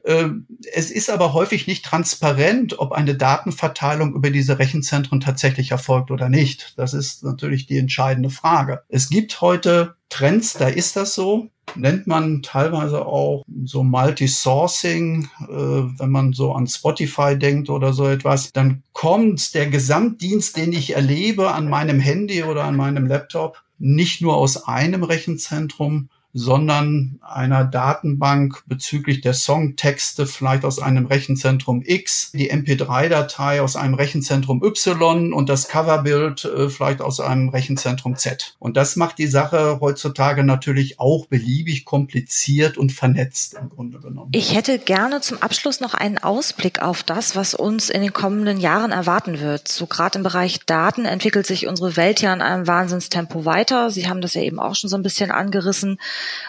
Äh, 0.07 0.29
es 0.73 0.91
ist 0.91 1.11
aber 1.11 1.33
häufig 1.33 1.67
nicht 1.67 1.85
transparent, 1.85 2.79
ob 2.79 2.93
eine 2.93 3.17
Datenverteilung 3.17 4.15
über 4.15 4.31
diese 4.31 4.59
Rechenzentren 4.59 5.21
tatsächlich 5.21 5.73
erfolgt 5.73 6.11
oder 6.11 6.29
nicht. 6.29 6.75
Das 6.77 6.95
ist 6.95 7.25
natürlich 7.25 7.67
die 7.67 7.79
entscheidende 7.79 8.31
Frage. 8.31 8.83
Es 8.89 9.09
gibt 9.09 9.41
heute 9.41 9.97
Trends, 10.09 10.55
da 10.55 10.69
ist 10.69 10.97
das 10.97 11.15
so 11.15 11.51
nennt 11.75 12.07
man 12.07 12.43
teilweise 12.43 13.05
auch 13.05 13.45
so 13.65 13.83
Multi-Sourcing, 13.83 15.29
äh, 15.41 15.47
wenn 15.49 16.11
man 16.11 16.33
so 16.33 16.53
an 16.53 16.69
Spotify 16.69 17.37
denkt 17.37 17.69
oder 17.69 17.93
so 17.93 18.07
etwas, 18.07 18.53
dann 18.53 18.85
kommt 18.93 19.55
der 19.55 19.67
Gesamtdienst, 19.67 20.57
den 20.57 20.73
ich 20.73 20.95
erlebe 20.95 21.53
an 21.53 21.69
meinem 21.69 21.99
Handy 21.99 22.45
oder 22.45 22.65
an 22.65 22.77
meinem 22.77 23.07
Laptop, 23.07 23.63
nicht 23.79 24.23
nur 24.23 24.37
aus 24.37 24.69
einem 24.69 25.03
Rechenzentrum, 25.03 26.09
sondern 26.39 27.19
einer 27.23 27.65
Datenbank 27.65 28.63
bezüglich 28.67 29.23
der 29.23 29.33
Songtexte 29.33 30.27
vielleicht 30.27 30.67
aus 30.67 30.79
einem 30.79 31.07
Rechenzentrum 31.07 31.83
X, 31.83 32.31
die 32.33 32.53
MP3-Datei 32.53 33.63
aus 33.63 33.75
einem 33.75 33.95
Rechenzentrum 33.95 34.63
Y 34.63 35.33
und 35.33 35.49
das 35.49 35.69
Coverbild 35.69 36.45
äh, 36.45 36.69
vielleicht 36.69 37.01
aus 37.01 37.21
einem 37.21 37.49
Rechenzentrum 37.49 38.17
Z. 38.17 38.55
Und 38.59 38.77
das 38.77 38.97
macht 38.97 39.17
die 39.17 39.29
Sache 39.29 39.79
heutzutage 39.81 40.45
natürlich 40.45 41.01
auch 41.01 41.25
beliebig 41.25 41.87
kompliziert 41.87 42.77
und 42.77 42.93
vernetzt 42.93 43.55
im 43.59 43.71
Grunde 43.71 43.99
genommen. 43.99 44.31
Ich 44.35 44.55
hätte 44.55 44.79
gerne 44.79 45.23
zum 45.23 45.41
Abschluss 45.41 45.81
noch 45.81 45.95
einen 45.95 46.19
Ausblick 46.19 46.83
auf 46.83 47.03
das, 47.03 47.35
was 47.35 47.55
uns 47.55 47.89
in 47.89 48.03
den 48.03 48.13
kommenden 48.13 48.61
Jahren 48.61 48.93
erwarten 48.93 49.41
wird. 49.41 49.69
So 49.69 49.87
gerade 49.87 50.19
im 50.19 50.23
Bereich 50.23 50.61
Daten 50.67 51.07
entwickelt 51.07 51.47
sich 51.47 51.67
unsere 51.67 51.97
Welt 51.97 52.21
ja 52.21 52.35
in 52.35 52.43
einem 52.43 52.67
Wahnsinnstempo 52.67 53.47
weiter. 53.47 53.91
Sie 53.91 54.07
haben 54.07 54.21
das 54.21 54.35
ja 54.35 54.43
eben 54.43 54.59
auch 54.59 54.75
schon 54.75 54.91
so 54.91 54.97
ein 54.97 55.03
bisschen 55.03 55.31
angerissen. 55.31 55.99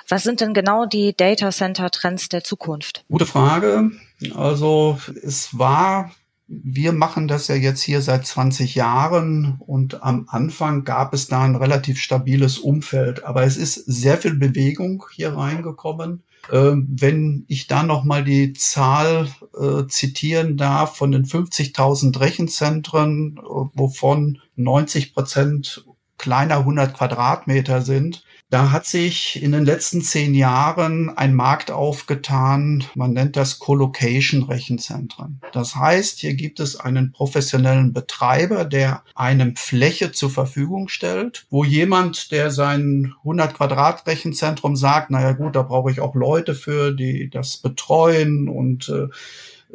Was 0.08 0.24
sind 0.24 0.42
denn 0.42 0.54
genau 0.54 0.86
die 0.86 1.16
Data 1.16 1.52
Center 1.52 1.90
Trends 1.90 2.30
der 2.30 2.44
Zukunft? 2.44 3.06
Gute 3.10 3.26
Frage. 3.26 3.92
Also 4.36 5.00
es 5.24 5.58
war 5.58 6.12
wir 6.48 6.94
machen 6.94 7.28
das 7.28 7.50
ja 7.50 7.56
jetzt 7.56 7.82
hier 7.82 8.02
seit 8.02 8.26
20 8.26 8.76
Jahren 8.76 9.58
und 9.60 10.02
am 10.02 10.28
Anfang 10.30 10.86
gab 10.86 11.14
es 11.14 11.28
da 11.28 11.44
ein 11.44 11.56
relativ 11.56 12.00
stabiles 12.00 12.58
Umfeld, 12.58 13.26
aber 13.26 13.44
es 13.44 13.58
ist 13.58 13.76
sehr 13.76 14.18
viel 14.18 14.36
Bewegung 14.36 15.06
hier 15.14 15.36
reingekommen. 15.36 16.24
Äh, 16.50 16.72
wenn 16.88 17.44
ich 17.50 17.68
da 17.68 17.84
nochmal 17.84 18.24
die 18.24 18.54
Zahl 18.54 19.28
äh, 19.60 19.88
zitieren 19.88 20.56
darf 20.56 20.96
von 20.96 21.12
den 21.12 21.26
50.000 21.26 22.18
Rechenzentren, 22.20 23.38
wovon 23.74 24.40
90 24.56 25.14
Prozent 25.14 25.86
kleiner 26.18 26.60
100 26.60 26.94
Quadratmeter 26.94 27.82
sind, 27.82 28.24
da 28.50 28.72
hat 28.72 28.86
sich 28.86 29.44
in 29.44 29.52
den 29.52 29.66
letzten 29.66 30.02
zehn 30.02 30.34
Jahren 30.34 31.10
ein 31.10 31.34
Markt 31.34 31.70
aufgetan, 31.70 32.86
man 32.96 33.12
nennt 33.12 33.36
das 33.36 33.60
Colocation-Rechenzentren. 33.60 35.42
Das 35.52 35.76
heißt, 35.76 36.20
hier 36.20 36.34
gibt 36.34 36.62
es 36.62 36.80
einen 36.80 37.12
professionellen 37.12 37.92
Betreiber, 37.92 38.64
der 38.64 39.04
einem 39.16 39.58
Fläche 39.58 40.14
zur 40.14 40.30
Verfügung 40.30 40.88
stellt, 40.88 41.46
wo 41.50 41.66
jemand, 41.66 42.32
der 42.32 42.50
sein 42.50 43.14
100 43.20 43.54
Quadrat 43.54 44.08
Rechenzentrum 44.08 44.78
sagt, 44.78 45.12
naja 45.12 45.34
gut, 45.34 45.58
da 45.58 45.64
brauche 45.64 45.92
ich 45.92 46.00
auch 46.00 46.16
Leute 46.16 46.56
für, 46.56 46.94
die 46.94 47.30
das 47.30 47.58
betreuen 47.58 48.48
und 48.48 48.88
äh, 48.88 49.10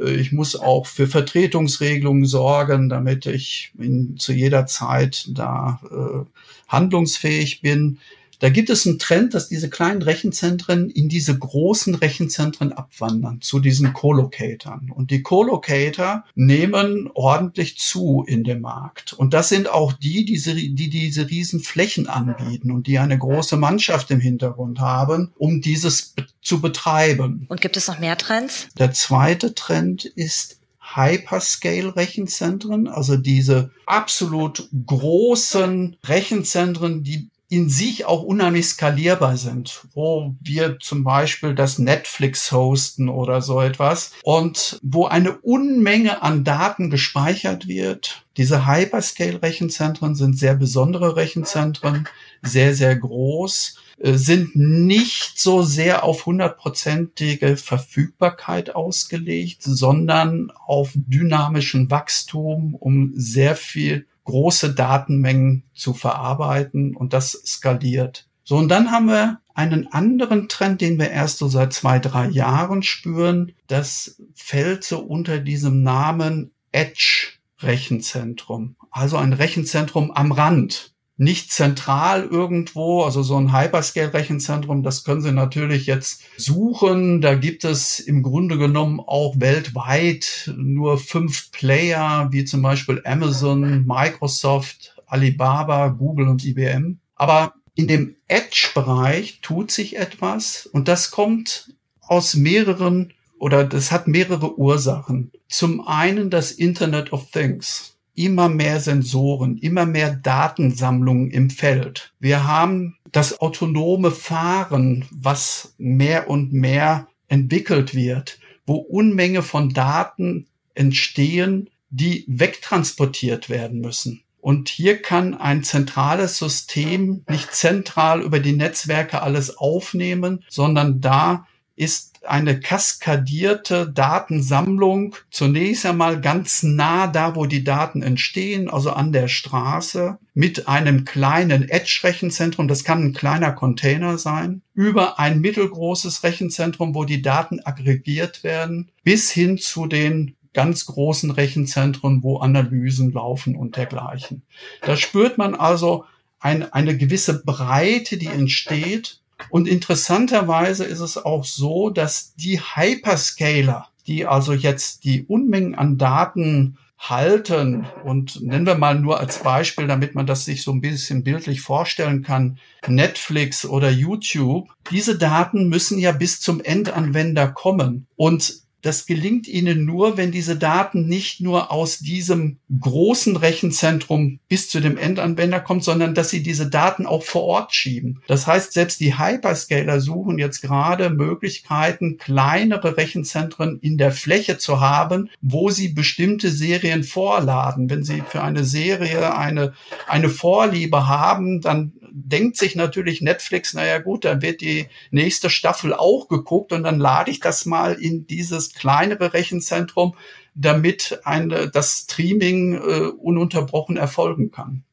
ich 0.02 0.32
muss 0.32 0.56
auch 0.56 0.87
für 0.87 1.06
Vertretungsregelungen 1.06 2.24
sorgen, 2.24 2.88
damit 2.88 3.26
ich 3.26 3.72
in, 3.78 4.16
zu 4.16 4.32
jeder 4.32 4.64
Zeit 4.64 5.28
da 5.32 5.80
äh, 5.90 6.24
handlungsfähig 6.68 7.61
bin. 7.61 7.98
Da 8.42 8.50
gibt 8.50 8.70
es 8.70 8.85
einen 8.88 8.98
Trend, 8.98 9.35
dass 9.35 9.48
diese 9.48 9.70
kleinen 9.70 10.02
Rechenzentren 10.02 10.90
in 10.90 11.09
diese 11.09 11.38
großen 11.38 11.94
Rechenzentren 11.94 12.72
abwandern, 12.72 13.40
zu 13.40 13.61
diesen 13.61 13.92
Co-Locatern. 13.92 14.90
Und 14.92 15.12
die 15.12 15.22
Co-Locator 15.22 16.24
nehmen 16.35 17.09
ordentlich 17.14 17.78
zu 17.78 18.24
in 18.26 18.42
dem 18.42 18.62
Markt. 18.62 19.12
Und 19.12 19.33
das 19.33 19.48
sind 19.48 19.68
auch 19.68 19.92
die, 19.92 20.24
diese, 20.24 20.57
die 20.57 20.90
diese 20.90 21.31
riesen 21.31 21.61
Flächen 21.61 22.09
anbieten 22.09 22.72
und 22.72 22.88
die 22.88 22.98
eine 22.98 23.16
große 23.16 23.57
Mannschaft 23.57 24.11
im 24.11 24.18
Hintergrund 24.18 24.81
haben, 24.81 25.31
um 25.38 25.61
dieses 25.61 26.16
zu 26.42 26.61
betreiben. 26.61 27.46
Und 27.48 27.61
gibt 27.61 27.76
es 27.76 27.87
noch 27.87 28.00
mehr 28.00 28.18
Trends? 28.18 28.66
Der 28.76 28.92
zweite 28.92 29.55
Trend 29.55 30.05
ist 30.05 30.59
Hyperscale-Rechenzentren, 30.94 32.88
also 32.88 33.16
diese 33.16 33.70
absolut 33.87 34.68
großen 34.85 35.96
Rechenzentren, 36.05 37.05
die 37.05 37.31
in 37.53 37.69
sich 37.69 38.07
auch 38.07 38.23
unheimlich 38.23 38.65
skalierbar 38.65 39.37
sind, 39.37 39.83
wo 39.93 40.35
wir 40.41 40.79
zum 40.79 41.05
Beispiel 41.05 41.55
das 41.55 41.79
Netflix 41.79 42.51
hosten 42.51 43.11
oder 43.11 43.43
so 43.43 43.61
etwas 43.61 44.12
und 44.23 44.79
wo 44.83 45.05
eine 45.05 45.37
Unmenge 45.37 46.23
an 46.23 46.45
Daten 46.45 46.88
gespeichert 46.88 47.69
wird. 47.69 48.25
Diese 48.38 48.67
Hyperscale-Rechenzentren 48.67 50.15
sind 50.15 50.38
sehr 50.38 50.55
besondere 50.55 51.17
Rechenzentren, 51.17 52.09
sehr, 52.41 52.75
sehr 52.75 52.97
groß, 52.97 53.77
äh, 53.99 54.15
sind 54.15 54.57
nicht 54.57 55.38
so 55.38 55.61
sehr 55.61 56.05
auf 56.05 56.25
hundertprozentige 56.25 57.59
Verfügbarkeit 57.59 58.75
ausgelegt, 58.75 59.62
sondern 59.62 60.51
auf 60.65 60.93
dynamischen 60.95 61.91
Wachstum, 61.91 62.75
um 62.75 63.12
sehr 63.15 63.57
viel 63.57 64.07
große 64.24 64.74
Datenmengen 64.74 65.64
zu 65.74 65.94
verarbeiten 65.94 66.96
und 66.96 67.12
das 67.12 67.32
skaliert. 67.44 68.28
So, 68.44 68.56
und 68.56 68.68
dann 68.68 68.90
haben 68.90 69.06
wir 69.06 69.40
einen 69.54 69.92
anderen 69.92 70.48
Trend, 70.48 70.80
den 70.80 70.98
wir 70.98 71.11
erst 71.11 71.38
so 71.38 71.48
seit 71.48 71.72
zwei, 71.72 71.98
drei 71.98 72.28
Jahren 72.28 72.82
spüren. 72.82 73.52
Das 73.66 74.20
fällt 74.35 74.85
so 74.85 75.00
unter 75.00 75.38
diesem 75.38 75.82
Namen 75.82 76.52
Edge 76.72 77.32
Rechenzentrum. 77.61 78.76
Also 78.90 79.16
ein 79.16 79.32
Rechenzentrum 79.32 80.11
am 80.11 80.32
Rand 80.32 80.91
nicht 81.16 81.53
zentral 81.53 82.25
irgendwo, 82.25 83.03
also 83.03 83.22
so 83.22 83.37
ein 83.37 83.53
Hyperscale-Rechenzentrum, 83.53 84.83
das 84.83 85.05
können 85.05 85.20
Sie 85.20 85.33
natürlich 85.33 85.87
jetzt 85.87 86.22
suchen. 86.37 87.20
Da 87.20 87.35
gibt 87.35 87.64
es 87.64 88.01
im 88.01 88.22
Grunde 88.22 88.59
genommen 88.59 89.01
auch 89.01 89.35
weltweit 89.38 90.51
nur 90.57 90.98
fünf 90.98 91.53
Player, 91.53 92.29
wie 92.33 92.44
zum 92.44 92.62
Beispiel 92.62 93.03
Amazon, 93.05 93.85
Microsoft, 93.87 94.96
Alibaba, 95.07 95.88
Google 95.88 96.29
und 96.29 96.44
IBM. 96.44 96.98
Aber 97.14 97.55
in 97.75 97.87
dem 97.87 98.16
Edge-Bereich 98.29 99.40
tut 99.42 99.70
sich 99.70 99.96
etwas 99.96 100.66
und 100.66 100.88
das 100.88 101.11
kommt 101.11 101.75
aus 102.01 102.35
mehreren 102.35 103.12
oder 103.38 103.64
das 103.64 103.92
hat 103.92 104.09
mehrere 104.09 104.59
Ursachen. 104.59 105.33
Zum 105.48 105.87
einen 105.87 106.31
das 106.31 106.53
Internet 106.53 107.12
of 107.12 107.31
Things. 107.31 107.91
Immer 108.14 108.48
mehr 108.48 108.81
Sensoren, 108.81 109.57
immer 109.57 109.87
mehr 109.87 110.14
Datensammlungen 110.14 111.31
im 111.31 111.51
Feld. 111.51 112.12
Wir 112.20 112.46
haben 112.46 112.96
das 113.11 113.40
autonome 113.40 114.11
Fahren, 114.11 115.07
was 115.11 115.75
mehr 115.79 116.29
und 116.29 116.53
mehr 116.53 117.09
entwickelt 117.29 117.94
wird, 117.94 118.38
wo 118.66 118.77
Unmenge 118.77 119.42
von 119.42 119.70
Daten 119.70 120.46
entstehen, 120.75 121.70
die 121.90 122.25
wegtransportiert 122.27 123.48
werden 123.48 123.81
müssen. 123.81 124.22
Und 124.40 124.68
hier 124.68 125.01
kann 125.01 125.35
ein 125.35 125.62
zentrales 125.62 126.38
System 126.38 127.25
nicht 127.29 127.55
zentral 127.55 128.22
über 128.22 128.40
die 128.40 128.55
Netzwerke 128.55 129.22
alles 129.22 129.57
aufnehmen, 129.57 130.44
sondern 130.48 131.01
da 131.01 131.46
ist 131.77 132.12
eine 132.26 132.61
kaskadierte 132.61 133.90
Datensammlung 133.90 135.14
zunächst 135.30 135.87
einmal 135.87 136.20
ganz 136.20 136.62
nah 136.62 137.06
da, 137.06 137.37
wo 137.37 137.46
die 137.46 137.64
Daten 137.64 138.02
entstehen, 138.02 138.70
also 138.70 138.90
an 138.90 139.12
der 139.12 139.28
Straße, 139.28 140.18
mit 140.35 140.68
einem 140.68 141.04
kleinen 141.04 141.68
Edge-Rechenzentrum, 141.68 142.68
das 142.68 142.85
kann 142.85 143.02
ein 143.02 143.12
kleiner 143.12 143.52
Container 143.52 144.18
sein, 144.18 144.62
über 144.74 145.18
ein 145.18 145.40
mittelgroßes 145.40 146.22
Rechenzentrum, 146.22 146.94
wo 146.94 147.04
die 147.04 147.22
Daten 147.22 147.61
aggregiert 147.61 148.42
werden, 148.44 148.90
bis 149.04 149.30
hin 149.30 149.58
zu 149.58 149.87
den 149.87 150.37
ganz 150.54 150.87
großen 150.87 151.30
Rechenzentren, 151.30 152.22
wo 152.22 152.38
Analysen 152.38 153.12
laufen 153.12 153.56
und 153.56 153.76
dergleichen. 153.76 154.42
Da 154.82 154.96
spürt 154.96 155.38
man 155.38 155.54
also 155.54 156.04
ein, 156.40 156.70
eine 156.72 156.96
gewisse 156.96 157.42
Breite, 157.42 158.18
die 158.18 158.26
entsteht. 158.26 159.20
Und 159.53 159.69
interessanterweise 159.69 160.87
ist 160.87 161.01
es 161.01 161.23
auch 161.23 161.45
so, 161.45 161.91
dass 161.91 162.35
die 162.37 162.59
Hyperscaler, 162.59 163.88
die 164.07 164.25
also 164.25 164.55
jetzt 164.55 165.05
die 165.05 165.27
Unmengen 165.27 165.75
an 165.75 165.99
Daten 165.99 166.79
halten 166.99 167.87
und 168.03 168.41
nennen 168.41 168.65
wir 168.65 168.77
mal 168.77 168.99
nur 168.99 169.21
als 169.21 169.41
Beispiel, 169.41 169.87
damit 169.87 170.15
man 170.15 170.27
das 170.27 170.47
sich 170.47 170.62
so 170.62 170.73
ein 170.73 170.81
bisschen 170.81 171.23
bildlich 171.23 171.61
vorstellen 171.61 172.23
kann, 172.23 172.61
Netflix 172.87 173.67
oder 173.67 173.91
YouTube, 173.91 174.71
diese 174.91 175.19
Daten 175.19 175.69
müssen 175.69 175.99
ja 175.99 176.12
bis 176.12 176.41
zum 176.41 176.62
Endanwender 176.62 177.47
kommen. 177.49 178.07
Und 178.17 178.62
das 178.83 179.07
gelingt 179.07 179.47
Ihnen 179.49 179.85
nur, 179.85 180.16
wenn 180.16 180.33
diese 180.33 180.57
Daten 180.57 181.07
nicht 181.07 181.40
nur 181.40 181.71
aus 181.71 182.01
diesem 182.01 182.59
großen 182.81 183.37
Rechenzentrum 183.37 184.40
bis 184.49 184.68
zu 184.68 184.81
dem 184.81 184.99
Endanwender 184.99 185.61
kommt, 185.61 185.85
sondern 185.85 186.14
dass 186.14 186.31
Sie 186.31 186.42
diese 186.42 186.68
Daten 186.68 187.07
auch 187.07 187.23
vor 187.23 187.45
Ort 187.45 187.75
schieben. 187.75 188.21
Das 188.27 188.47
heißt, 188.47 188.73
selbst 188.73 189.01
die 189.01 189.18
Hyperscaler 189.18 190.01
suchen 190.01 190.38
jetzt 190.38 190.61
gerade 190.62 191.11
Möglichkeiten, 191.11 192.18
kleinere 192.18 192.97
Rechenzentren 192.97 193.79
in 193.81 193.99
der 193.99 194.11
Fläche 194.11 194.59
zu 194.59 194.81
haben, 194.81 195.31
wo 195.40 195.71
sie 195.71 195.88
bestimmte 195.88 196.51
Serien 196.51 197.05
vorladen. 197.05 197.88
Wenn 197.88 198.03
Sie 198.03 198.23
für 198.29 198.42
eine 198.42 198.64
Serie 198.64 199.37
eine, 199.37 199.75
eine 200.09 200.29
Vorliebe 200.29 201.07
haben, 201.07 201.61
dann 201.61 201.92
denkt 202.14 202.57
sich 202.57 202.77
natürlich 202.77 203.22
Netflix, 203.22 203.72
naja 203.72 203.98
gut, 203.98 204.25
dann 204.25 204.42
wird 204.42 204.61
die 204.61 204.87
nächste 205.11 205.48
Staffel 205.51 205.94
auch 205.94 206.29
geguckt 206.29 206.72
und 206.72 206.85
dann 206.85 206.98
lade 206.98 207.31
ich 207.31 207.40
das 207.40 207.64
mal 207.64 207.94
in 207.94 208.27
dieses 208.27 208.75
kleinere 208.75 209.33
Rechenzentrum, 209.33 210.14
damit 210.55 211.20
ein, 211.25 211.70
das 211.72 212.01
Streaming 212.01 212.75
äh, 212.75 213.09
ununterbrochen 213.18 213.96
erfolgen 213.96 214.51
kann. 214.51 214.85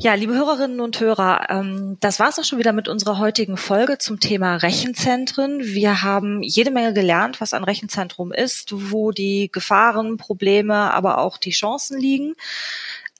Ja, 0.00 0.12
liebe 0.14 0.34
Hörerinnen 0.34 0.80
und 0.80 1.00
Hörer, 1.00 1.48
ähm, 1.48 1.96
das 2.00 2.20
war's 2.20 2.38
auch 2.38 2.44
schon 2.44 2.58
wieder 2.58 2.74
mit 2.74 2.88
unserer 2.88 3.18
heutigen 3.18 3.56
Folge 3.56 3.96
zum 3.96 4.20
Thema 4.20 4.56
Rechenzentren. 4.56 5.60
Wir 5.64 6.02
haben 6.02 6.42
jede 6.42 6.70
Menge 6.70 6.92
gelernt, 6.92 7.40
was 7.40 7.54
ein 7.54 7.64
Rechenzentrum 7.64 8.30
ist, 8.30 8.70
wo 8.90 9.12
die 9.12 9.48
Gefahren, 9.50 10.18
Probleme, 10.18 10.92
aber 10.92 11.18
auch 11.18 11.38
die 11.38 11.52
Chancen 11.52 11.98
liegen 11.98 12.34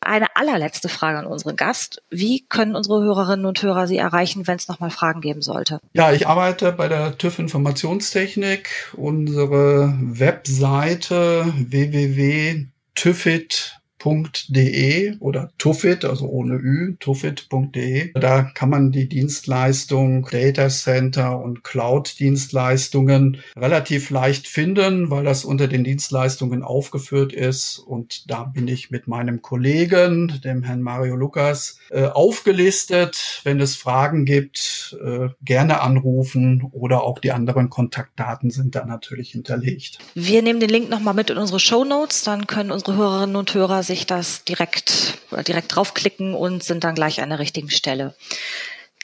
eine 0.05 0.37
allerletzte 0.37 0.89
Frage 0.89 1.19
an 1.19 1.27
unseren 1.27 1.57
Gast. 1.57 2.03
Wie 2.11 2.47
können 2.49 2.77
unsere 2.77 3.03
Hörerinnen 3.03 3.47
und 3.47 3.63
Hörer 3.63 3.87
Sie 3.87 3.99
erreichen, 3.99 4.47
wenn 4.47 4.57
es 4.57 4.69
nochmal 4.69 4.91
Fragen 4.91 5.21
geben 5.21 5.43
sollte? 5.43 5.81
Ja, 5.93 6.13
ich 6.13 6.27
arbeite 6.27 6.73
bei 6.73 6.89
der 6.89 7.19
TÜV 7.19 7.39
Informationstechnik. 7.39 8.93
Unsere 8.97 9.95
Webseite 10.01 11.53
www.tüfit 11.57 12.65
tuffit.de 14.05 15.17
oder 15.21 15.51
tuffit, 15.57 16.05
also 16.05 16.27
ohne 16.27 16.55
Ü, 16.57 16.97
tuffit.de. 17.01 18.13
Da 18.15 18.43
kann 18.43 18.69
man 18.69 18.93
die 18.93 19.09
Dienstleistung 19.09 20.29
Data 20.31 20.69
Center 20.69 21.41
und 21.41 21.65
Cloud-Dienstleistungen 21.65 23.39
relativ 23.57 24.11
leicht 24.11 24.47
finden, 24.47 25.11
weil 25.11 25.25
das 25.25 25.45
unter 25.45 25.69
den 25.69 25.85
Dienstleistungen 25.85 26.63
aufgeführt 26.63 27.33
ist. 27.33 27.79
Und 27.79 28.31
da 28.31 28.45
bin 28.45 28.69
ich 28.69 28.91
mit 28.91 29.09
meinem 29.09 29.41
Kollegen, 29.41 30.41
dem 30.45 30.63
Herrn 30.63 30.83
Mario 30.83 31.17
Lukas, 31.17 31.79
äh, 31.91 32.05
aufgelistet. 32.05 33.41
Wenn 33.45 33.61
es 33.61 33.77
Fragen 33.77 34.27
gibt, 34.27 34.99
äh, 35.03 35.29
gerne 35.43 35.81
anrufen 35.81 36.69
oder 36.73 37.05
auch 37.05 37.19
die 37.19 37.33
anderen 37.33 37.71
Kontaktdaten 37.71 38.51
sind 38.51 38.75
da 38.75 38.85
natürlich 38.85 39.31
hinterlegt. 39.31 39.99
Wir 40.15 40.43
nehmen 40.43 40.61
den 40.61 40.69
Link 40.69 40.91
nochmal 40.91 41.15
mit 41.15 41.31
in 41.31 41.39
unsere 41.39 41.59
Show 41.59 41.85
Notes, 41.85 42.23
dann 42.23 42.47
können 42.47 42.71
unsere 42.71 42.97
Hörerinnen 42.97 43.37
und 43.37 43.55
Hörer 43.55 43.83
sich 43.83 43.94
sich 43.95 44.07
das 44.07 44.45
direkt, 44.45 45.19
direkt 45.47 45.75
draufklicken 45.75 46.35
und 46.35 46.65
sind 46.65 46.83
dann 46.85 46.97
gleich 46.97 47.23
an 47.23 47.31
der 47.31 47.39
richtigen 47.39 47.71
Stelle. 47.71 48.15